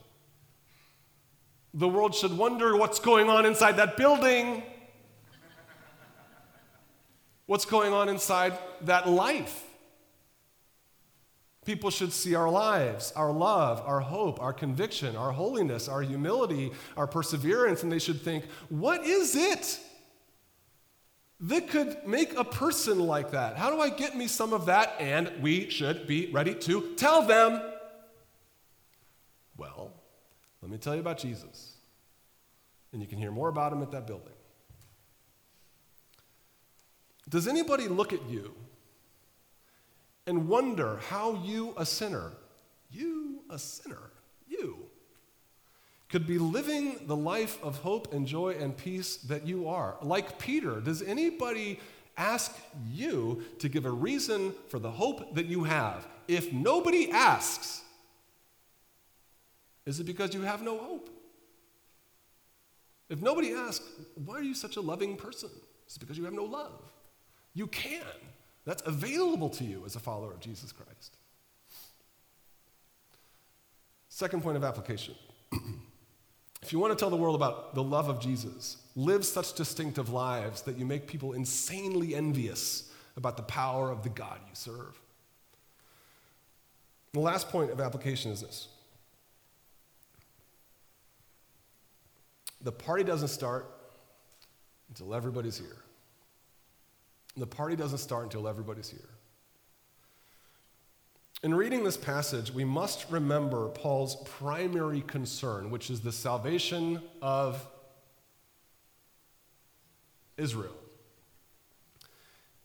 The 1.73 1.87
world 1.87 2.15
should 2.15 2.37
wonder 2.37 2.75
what's 2.75 2.99
going 2.99 3.29
on 3.29 3.45
inside 3.45 3.73
that 3.77 3.97
building. 3.97 4.63
What's 7.45 7.65
going 7.65 7.93
on 7.93 8.09
inside 8.09 8.57
that 8.81 9.07
life? 9.07 9.65
People 11.65 11.89
should 11.91 12.13
see 12.13 12.33
our 12.33 12.49
lives, 12.49 13.13
our 13.15 13.31
love, 13.31 13.81
our 13.85 13.99
hope, 13.99 14.41
our 14.41 14.53
conviction, 14.53 15.15
our 15.15 15.31
holiness, 15.31 15.87
our 15.87 16.01
humility, 16.01 16.71
our 16.97 17.05
perseverance, 17.05 17.83
and 17.83 17.91
they 17.91 17.99
should 17.99 18.21
think, 18.21 18.45
what 18.69 19.03
is 19.03 19.35
it 19.35 19.79
that 21.41 21.69
could 21.69 22.05
make 22.05 22.37
a 22.37 22.43
person 22.43 22.99
like 22.99 23.31
that? 23.31 23.55
How 23.55 23.69
do 23.71 23.79
I 23.79 23.89
get 23.89 24.15
me 24.15 24.27
some 24.27 24.53
of 24.53 24.65
that? 24.65 24.95
And 24.99 25.31
we 25.41 25.69
should 25.69 26.05
be 26.05 26.29
ready 26.31 26.53
to 26.55 26.95
tell 26.95 27.21
them. 27.21 27.61
Well, 29.57 29.93
let 30.61 30.69
me 30.69 30.77
tell 30.77 30.95
you 30.95 31.01
about 31.01 31.17
Jesus. 31.17 31.75
And 32.91 33.01
you 33.01 33.07
can 33.07 33.17
hear 33.17 33.31
more 33.31 33.49
about 33.49 33.71
him 33.71 33.81
at 33.81 33.91
that 33.91 34.07
building. 34.07 34.33
Does 37.29 37.47
anybody 37.47 37.87
look 37.87 38.11
at 38.11 38.27
you 38.27 38.55
and 40.25 40.47
wonder 40.47 40.99
how 41.09 41.41
you, 41.43 41.73
a 41.77 41.85
sinner, 41.85 42.33
you, 42.91 43.43
a 43.49 43.59
sinner, 43.59 44.11
you, 44.47 44.88
could 46.09 46.25
be 46.25 46.39
living 46.39 46.97
the 47.05 47.15
life 47.15 47.63
of 47.63 47.77
hope 47.77 48.13
and 48.13 48.25
joy 48.25 48.55
and 48.59 48.75
peace 48.75 49.17
that 49.17 49.45
you 49.45 49.69
are? 49.69 49.95
Like 50.01 50.39
Peter, 50.39 50.81
does 50.81 51.01
anybody 51.03 51.79
ask 52.17 52.57
you 52.91 53.43
to 53.59 53.69
give 53.69 53.85
a 53.85 53.91
reason 53.91 54.53
for 54.69 54.79
the 54.79 54.89
hope 54.89 55.35
that 55.35 55.45
you 55.45 55.63
have? 55.63 56.07
If 56.27 56.51
nobody 56.51 57.11
asks, 57.11 57.81
is 59.85 59.99
it 59.99 60.05
because 60.05 60.33
you 60.33 60.41
have 60.41 60.61
no 60.63 60.77
hope? 60.77 61.09
If 63.09 63.21
nobody 63.21 63.53
asks, 63.53 63.85
why 64.25 64.35
are 64.35 64.43
you 64.43 64.53
such 64.53 64.77
a 64.77 64.81
loving 64.81 65.15
person? 65.15 65.49
It's 65.85 65.97
because 65.97 66.17
you 66.17 66.25
have 66.25 66.33
no 66.33 66.43
love. 66.43 66.81
You 67.53 67.67
can. 67.67 68.03
That's 68.65 68.83
available 68.85 69.49
to 69.49 69.63
you 69.63 69.83
as 69.85 69.95
a 69.95 69.99
follower 69.99 70.31
of 70.31 70.39
Jesus 70.39 70.71
Christ. 70.71 71.17
Second 74.09 74.43
point 74.43 74.57
of 74.57 74.63
application. 74.63 75.15
if 76.61 76.73
you 76.73 76.79
want 76.79 76.91
to 76.91 76.99
tell 76.99 77.09
the 77.09 77.15
world 77.15 77.35
about 77.35 77.73
the 77.73 77.83
love 77.83 78.09
of 78.09 78.19
Jesus, 78.19 78.77
live 78.95 79.25
such 79.25 79.53
distinctive 79.53 80.09
lives 80.09 80.61
that 80.63 80.77
you 80.77 80.85
make 80.85 81.07
people 81.07 81.33
insanely 81.33 82.15
envious 82.15 82.91
about 83.15 83.37
the 83.37 83.43
power 83.43 83.89
of 83.89 84.03
the 84.03 84.09
God 84.09 84.39
you 84.47 84.53
serve. 84.53 84.99
The 87.13 87.19
last 87.19 87.49
point 87.49 87.71
of 87.71 87.79
application 87.79 88.31
is 88.31 88.41
this 88.41 88.67
the 92.61 92.71
party 92.71 93.03
doesn't 93.03 93.29
start 93.29 93.71
until 94.89 95.13
everybody's 95.15 95.57
here. 95.57 95.77
The 97.37 97.47
party 97.47 97.75
doesn't 97.75 97.99
start 97.99 98.23
until 98.23 98.47
everybody's 98.47 98.89
here. 98.89 99.09
In 101.41 101.53
reading 101.53 101.85
this 101.85 101.95
passage, 101.95 102.53
we 102.53 102.65
must 102.65 103.09
remember 103.09 103.69
Paul's 103.69 104.17
primary 104.25 105.01
concern, 105.01 105.71
which 105.71 105.89
is 105.89 106.01
the 106.01 106.11
salvation 106.11 107.01
of 107.21 107.65
Israel. 110.35 110.78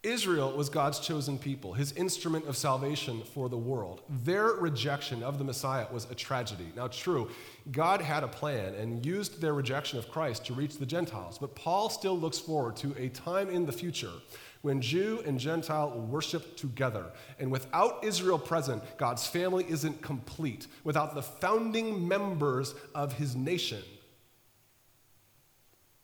Israel 0.04 0.52
was 0.52 0.68
God's 0.68 1.00
chosen 1.00 1.38
people, 1.38 1.72
his 1.72 1.92
instrument 1.92 2.46
of 2.46 2.56
salvation 2.56 3.22
for 3.22 3.48
the 3.48 3.56
world. 3.56 4.02
Their 4.22 4.48
rejection 4.48 5.22
of 5.22 5.38
the 5.38 5.44
Messiah 5.44 5.86
was 5.90 6.04
a 6.10 6.14
tragedy. 6.14 6.70
Now, 6.76 6.88
true, 6.88 7.30
God 7.72 8.00
had 8.00 8.22
a 8.22 8.28
plan 8.28 8.74
and 8.74 9.04
used 9.04 9.40
their 9.40 9.54
rejection 9.54 9.98
of 9.98 10.10
Christ 10.10 10.44
to 10.46 10.54
reach 10.54 10.76
the 10.76 10.86
Gentiles, 10.86 11.38
but 11.38 11.54
Paul 11.54 11.88
still 11.88 12.18
looks 12.18 12.38
forward 12.38 12.76
to 12.76 12.94
a 12.98 13.08
time 13.08 13.48
in 13.48 13.64
the 13.64 13.72
future 13.72 14.12
when 14.60 14.80
Jew 14.80 15.22
and 15.26 15.38
Gentile 15.38 15.90
worship 15.90 16.56
together. 16.56 17.06
And 17.38 17.50
without 17.50 18.04
Israel 18.04 18.38
present, 18.38 18.82
God's 18.98 19.26
family 19.26 19.66
isn't 19.68 20.02
complete. 20.02 20.66
Without 20.84 21.14
the 21.14 21.22
founding 21.22 22.06
members 22.06 22.74
of 22.94 23.14
his 23.14 23.34
nation, 23.34 23.82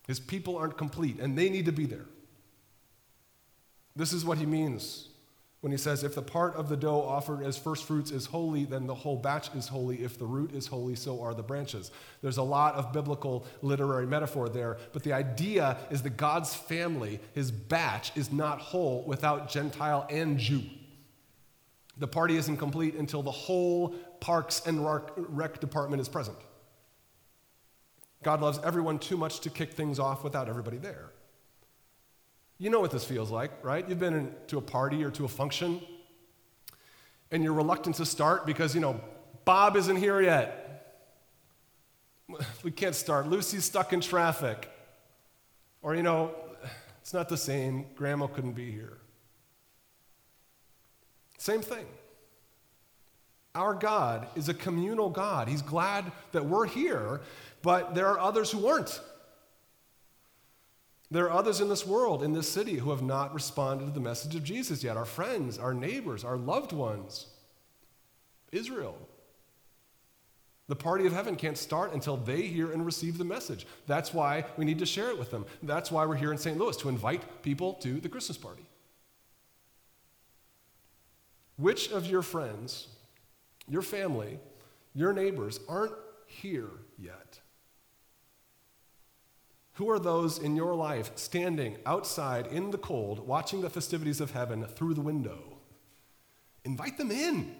his 0.06 0.20
people 0.20 0.56
aren't 0.56 0.76
complete, 0.76 1.20
and 1.20 1.38
they 1.38 1.48
need 1.48 1.66
to 1.66 1.72
be 1.72 1.86
there. 1.86 2.06
This 3.96 4.12
is 4.12 4.24
what 4.24 4.38
he 4.38 4.46
means 4.46 5.09
when 5.61 5.72
he 5.72 5.79
says, 5.79 6.05
If 6.05 6.14
the 6.14 6.22
part 6.22 6.55
of 6.55 6.68
the 6.68 6.76
dough 6.76 7.03
offered 7.03 7.42
as 7.42 7.59
first 7.59 7.85
fruits 7.85 8.11
is 8.11 8.26
holy, 8.26 8.64
then 8.64 8.87
the 8.87 8.94
whole 8.94 9.16
batch 9.16 9.55
is 9.55 9.68
holy. 9.68 10.03
If 10.03 10.18
the 10.18 10.26
root 10.26 10.55
is 10.55 10.66
holy, 10.66 10.96
so 10.96 11.22
are 11.22 11.35
the 11.35 11.42
branches. 11.42 11.90
There's 12.22 12.38
a 12.38 12.42
lot 12.42 12.74
of 12.74 12.92
biblical 12.92 13.46
literary 13.62 14.07
metaphor 14.07 14.48
there, 14.48 14.79
but 14.92 15.03
the 15.03 15.12
idea 15.12 15.76
is 15.90 16.03
that 16.03 16.16
God's 16.16 16.55
family, 16.55 17.20
his 17.35 17.50
batch, 17.50 18.16
is 18.16 18.33
not 18.33 18.59
whole 18.59 19.05
without 19.07 19.50
Gentile 19.50 20.07
and 20.09 20.38
Jew. 20.38 20.62
The 21.98 22.09
party 22.09 22.37
isn't 22.37 22.57
complete 22.57 22.94
until 22.94 23.22
the 23.22 23.31
whole 23.31 23.90
parks 24.20 24.62
and 24.64 24.87
rec 25.16 25.61
department 25.61 26.00
is 26.00 26.09
present. 26.09 26.38
God 28.22 28.40
loves 28.40 28.59
everyone 28.64 28.98
too 28.98 29.16
much 29.16 29.40
to 29.40 29.50
kick 29.50 29.72
things 29.72 29.98
off 29.98 30.24
without 30.24 30.48
everybody 30.48 30.79
there. 30.79 31.11
You 32.61 32.68
know 32.68 32.79
what 32.79 32.90
this 32.90 33.07
feels 33.07 33.31
like, 33.31 33.51
right? 33.64 33.88
You've 33.88 33.99
been 33.99 34.12
in, 34.12 34.35
to 34.49 34.59
a 34.59 34.61
party 34.61 35.03
or 35.03 35.11
to 35.12 35.25
a 35.25 35.29
function, 35.29 35.81
and 37.31 37.42
you're 37.42 37.55
reluctant 37.55 37.96
to 37.96 38.05
start 38.05 38.44
because, 38.44 38.75
you 38.75 38.83
know, 38.83 39.01
Bob 39.46 39.77
isn't 39.77 39.96
here 39.96 40.20
yet. 40.20 40.66
We 42.62 42.70
can't 42.70 42.94
start. 42.94 43.29
Lucy's 43.29 43.64
stuck 43.64 43.94
in 43.94 44.01
traffic. 44.01 44.70
Or, 45.83 45.96
you 45.96 46.03
know, 46.03 46.35
it's 47.01 47.14
not 47.14 47.31
the 47.31 47.37
same. 47.37 47.87
Grandma 47.96 48.27
couldn't 48.27 48.53
be 48.53 48.70
here. 48.70 48.99
Same 51.38 51.62
thing. 51.62 51.87
Our 53.55 53.75
God 53.75 54.29
is 54.37 54.51
a 54.51 54.55
communal 54.55 55.09
God. 55.09 55.49
He's 55.49 55.62
glad 55.62 56.12
that 56.33 56.44
we're 56.44 56.66
here, 56.66 57.23
but 57.62 57.94
there 57.94 58.07
are 58.09 58.20
others 58.20 58.51
who 58.51 58.68
aren't. 58.68 59.01
There 61.11 61.25
are 61.25 61.33
others 61.33 61.61
in 61.61 61.68
this 61.68 61.85
world, 61.85 62.23
in 62.23 62.33
this 62.33 62.49
city, 62.49 62.77
who 62.77 62.90
have 62.90 63.03
not 63.03 63.35
responded 63.35 63.87
to 63.87 63.90
the 63.90 64.01
message 64.01 64.37
of 64.37 64.44
Jesus 64.44 64.85
yet 64.85 64.96
our 64.96 65.05
friends, 65.05 65.59
our 65.59 65.75
neighbors, 65.75 66.25
our 66.25 66.37
loved 66.37 66.73
ones. 66.73 67.27
Israel. 68.53 68.96
The 70.68 70.77
party 70.77 71.05
of 71.07 71.12
heaven 71.12 71.35
can't 71.35 71.59
start 71.59 71.92
until 71.92 72.16
they 72.16 72.42
hear 72.42 72.70
and 72.70 72.87
receive 72.87 73.18
the 73.18 73.25
message. 73.25 73.66
That's 73.88 74.14
why 74.14 74.44
we 74.57 74.64
need 74.64 74.79
to 74.79 74.87
share 74.87 75.11
it 75.11 75.18
with 75.18 75.33
them. 75.33 75.44
That's 75.64 75.90
why 75.90 76.07
we're 76.07 76.14
here 76.14 76.31
in 76.31 76.38
St. 76.38 76.57
Louis, 76.57 76.77
to 76.77 76.88
invite 76.88 77.42
people 77.42 77.75
to 77.75 78.01
the 78.01 78.09
Christmas 78.09 78.38
party. 78.38 78.62
Which 81.57 81.90
of 81.90 82.07
your 82.07 82.23
friends, 82.23 82.87
your 83.68 83.83
family, 83.83 84.38
your 84.94 85.12
neighbors 85.12 85.59
aren't 85.68 85.94
here 86.27 86.70
yet? 86.96 87.40
Who 89.80 89.88
are 89.88 89.98
those 89.98 90.36
in 90.36 90.56
your 90.56 90.74
life 90.74 91.10
standing 91.14 91.78
outside 91.86 92.48
in 92.48 92.70
the 92.70 92.76
cold, 92.76 93.26
watching 93.26 93.62
the 93.62 93.70
festivities 93.70 94.20
of 94.20 94.32
heaven 94.32 94.62
through 94.66 94.92
the 94.92 95.00
window? 95.00 95.38
Invite 96.66 96.98
them 96.98 97.10
in. 97.10 97.56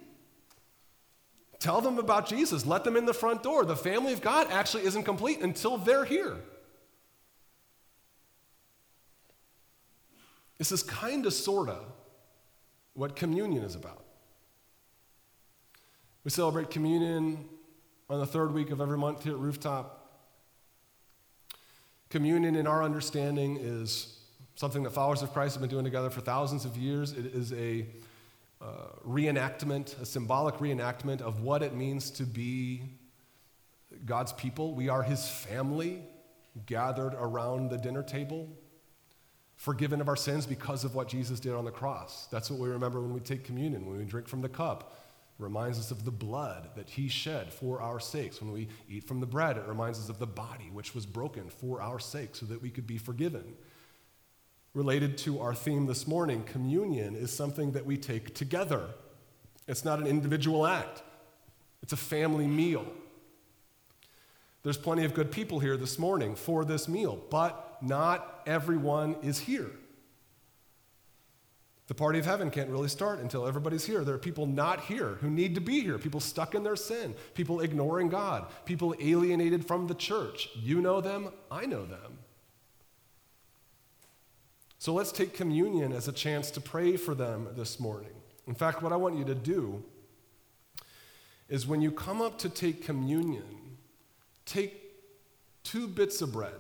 Tell 1.61 1.81
them 1.81 1.99
about 1.99 2.29
Jesus. 2.29 2.67
Let 2.67 2.85
them 2.85 2.99
in 2.99 3.07
the 3.07 3.15
front 3.15 3.43
door. 3.43 3.65
The 3.65 3.75
family 3.75 4.13
of 4.13 4.21
God 4.21 4.49
actually 4.51 4.85
isn't 4.85 5.05
complete 5.05 5.41
until 5.41 5.79
they're 5.79 6.05
here. 6.05 6.37
This 10.59 10.73
is 10.73 10.83
kind 10.83 11.25
of, 11.25 11.33
sort 11.33 11.71
of, 11.71 11.87
what 12.93 13.17
communion 13.17 13.65
is 13.65 13.75
about. 13.75 14.05
We 16.25 16.31
celebrate 16.31 16.69
communion 16.69 17.49
on 18.11 18.21
the 18.21 18.27
third 18.27 18.53
week 18.53 18.71
of 18.71 18.83
every 18.83 18.99
month 18.99 19.25
here 19.25 19.33
at 19.33 19.39
Rooftop. 19.39 20.00
Communion, 22.11 22.57
in 22.57 22.67
our 22.67 22.83
understanding, 22.83 23.57
is 23.61 24.19
something 24.57 24.83
that 24.83 24.91
followers 24.91 25.23
of 25.23 25.33
Christ 25.33 25.55
have 25.55 25.61
been 25.61 25.71
doing 25.71 25.85
together 25.85 26.11
for 26.11 26.21
thousands 26.21 26.65
of 26.65 26.77
years. 26.77 27.13
It 27.13 27.27
is 27.27 27.53
a 27.53 27.87
uh, 28.61 28.65
reenactment, 29.07 29.99
a 30.01 30.05
symbolic 30.05 30.57
reenactment 30.57 31.21
of 31.21 31.41
what 31.41 31.63
it 31.63 31.73
means 31.73 32.11
to 32.11 32.25
be 32.25 32.83
God's 34.05 34.33
people. 34.33 34.75
We 34.75 34.89
are 34.89 35.05
His 35.05 35.29
family 35.29 36.03
gathered 36.67 37.15
around 37.15 37.71
the 37.71 37.79
dinner 37.79 38.03
table, 38.03 38.49
forgiven 39.57 40.01
of 40.01 40.09
our 40.09 40.17
sins 40.17 40.47
because 40.47 40.83
of 40.83 40.97
what 40.97 41.07
Jesus 41.07 41.39
did 41.39 41.55
on 41.55 41.65
the 41.65 41.71
cross. 41.71 42.27
That's 42.27 42.51
what 42.51 42.59
we 42.59 42.69
remember 42.71 43.01
when 43.01 43.15
we 43.15 43.21
take 43.21 43.45
communion, 43.45 43.87
when 43.87 43.99
we 43.99 44.05
drink 44.05 44.27
from 44.27 44.43
the 44.43 44.49
cup. 44.49 44.99
Reminds 45.41 45.79
us 45.79 45.91
of 45.91 46.05
the 46.05 46.11
blood 46.11 46.71
that 46.77 46.91
he 46.91 47.09
shed 47.09 47.53
for 47.53 47.81
our 47.81 47.99
sakes. 47.99 48.41
When 48.41 48.53
we 48.53 48.69
eat 48.89 49.05
from 49.05 49.21
the 49.21 49.27
bread, 49.27 49.57
it 49.57 49.67
reminds 49.67 49.99
us 49.99 50.09
of 50.09 50.19
the 50.19 50.27
body 50.27 50.71
which 50.73 50.95
was 50.95 51.07
broken 51.07 51.49
for 51.49 51.81
our 51.81 51.99
sake 51.99 52.37
so 52.37 52.47
that 52.47 52.63
we 52.63 52.71
could 52.71 52.87
be 52.87 52.99
forgiven. 52.99 53.55
Related 54.75 55.19
to 55.19 55.41
our 55.41 55.55
theme 55.55 55.87
this 55.87 56.07
morning, 56.07 56.45
communion 56.45 57.17
is 57.17 57.33
something 57.33 57.73
that 57.73 57.85
we 57.85 57.97
take 57.97 58.35
together. 58.35 58.87
It's 59.67 59.85
not 59.85 59.99
an 59.99 60.07
individual 60.07 60.67
act, 60.67 61.03
it's 61.83 61.93
a 61.93 61.97
family 61.97 62.47
meal. 62.47 62.87
There's 64.63 64.77
plenty 64.77 65.05
of 65.05 65.15
good 65.15 65.33
people 65.33 65.59
here 65.59 65.79
this 65.79 65.99
morning 65.99 66.35
for 66.35 66.67
this 66.67 66.87
meal, 66.87 67.19
but 67.31 67.79
not 67.81 68.43
everyone 68.47 69.17
is 69.23 69.39
here. 69.39 69.71
The 71.91 71.95
party 71.95 72.21
of 72.21 72.25
heaven 72.25 72.53
can't 72.53 72.71
really 72.71 72.87
start 72.87 73.19
until 73.19 73.49
everybody's 73.49 73.85
here. 73.85 74.05
There 74.05 74.15
are 74.15 74.19
people 74.19 74.47
not 74.47 74.83
here 74.83 75.19
who 75.23 75.29
need 75.29 75.57
to 75.57 75.61
be 75.61 75.81
here, 75.81 75.99
people 75.99 76.21
stuck 76.21 76.55
in 76.55 76.63
their 76.63 76.77
sin, 76.77 77.17
people 77.35 77.63
ignoring 77.63 78.09
God, 78.09 78.47
people 78.65 78.95
alienated 79.01 79.67
from 79.67 79.89
the 79.89 79.97
church. 79.97 80.51
You 80.55 80.81
know 80.81 81.01
them, 81.01 81.31
I 81.51 81.67
know 81.67 81.85
them. 81.85 82.19
So 84.79 84.95
let's 84.95 85.11
take 85.11 85.35
communion 85.35 85.91
as 85.91 86.07
a 86.07 86.13
chance 86.13 86.53
to 86.53 86.61
pray 86.61 86.97
for 86.97 87.13
them 87.13 87.49
this 87.57 87.81
morning. 87.81 88.13
In 88.47 88.55
fact, 88.55 88.85
what 88.85 88.93
I 88.93 88.97
want 88.97 89.17
you 89.17 89.25
to 89.25 89.35
do 89.35 89.83
is 91.49 91.67
when 91.67 91.83
you 91.83 91.91
come 91.91 92.23
up 92.23 92.39
to 92.39 92.49
take 92.49 92.85
communion, 92.85 93.79
take 94.47 94.81
two 95.65 95.89
bits 95.89 96.23
of 96.23 96.31
bread, 96.31 96.55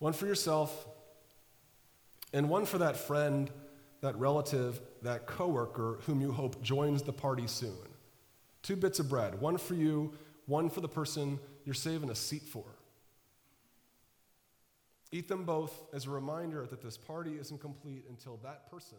one 0.00 0.12
for 0.12 0.26
yourself 0.26 0.86
and 2.34 2.50
one 2.50 2.66
for 2.66 2.78
that 2.78 2.96
friend, 2.96 3.48
that 4.00 4.16
relative, 4.16 4.80
that 5.02 5.26
coworker 5.26 6.00
whom 6.04 6.20
you 6.20 6.32
hope 6.32 6.60
joins 6.60 7.00
the 7.00 7.12
party 7.12 7.46
soon. 7.46 7.78
Two 8.62 8.74
bits 8.76 8.98
of 8.98 9.08
bread, 9.08 9.40
one 9.40 9.56
for 9.56 9.74
you, 9.74 10.12
one 10.46 10.68
for 10.68 10.80
the 10.80 10.88
person 10.88 11.38
you're 11.64 11.74
saving 11.74 12.10
a 12.10 12.14
seat 12.14 12.42
for. 12.42 12.64
Eat 15.12 15.28
them 15.28 15.44
both 15.44 15.84
as 15.94 16.06
a 16.06 16.10
reminder 16.10 16.66
that 16.66 16.82
this 16.82 16.98
party 16.98 17.38
isn't 17.38 17.60
complete 17.60 18.04
until 18.08 18.38
that 18.42 18.68
person. 18.68 18.98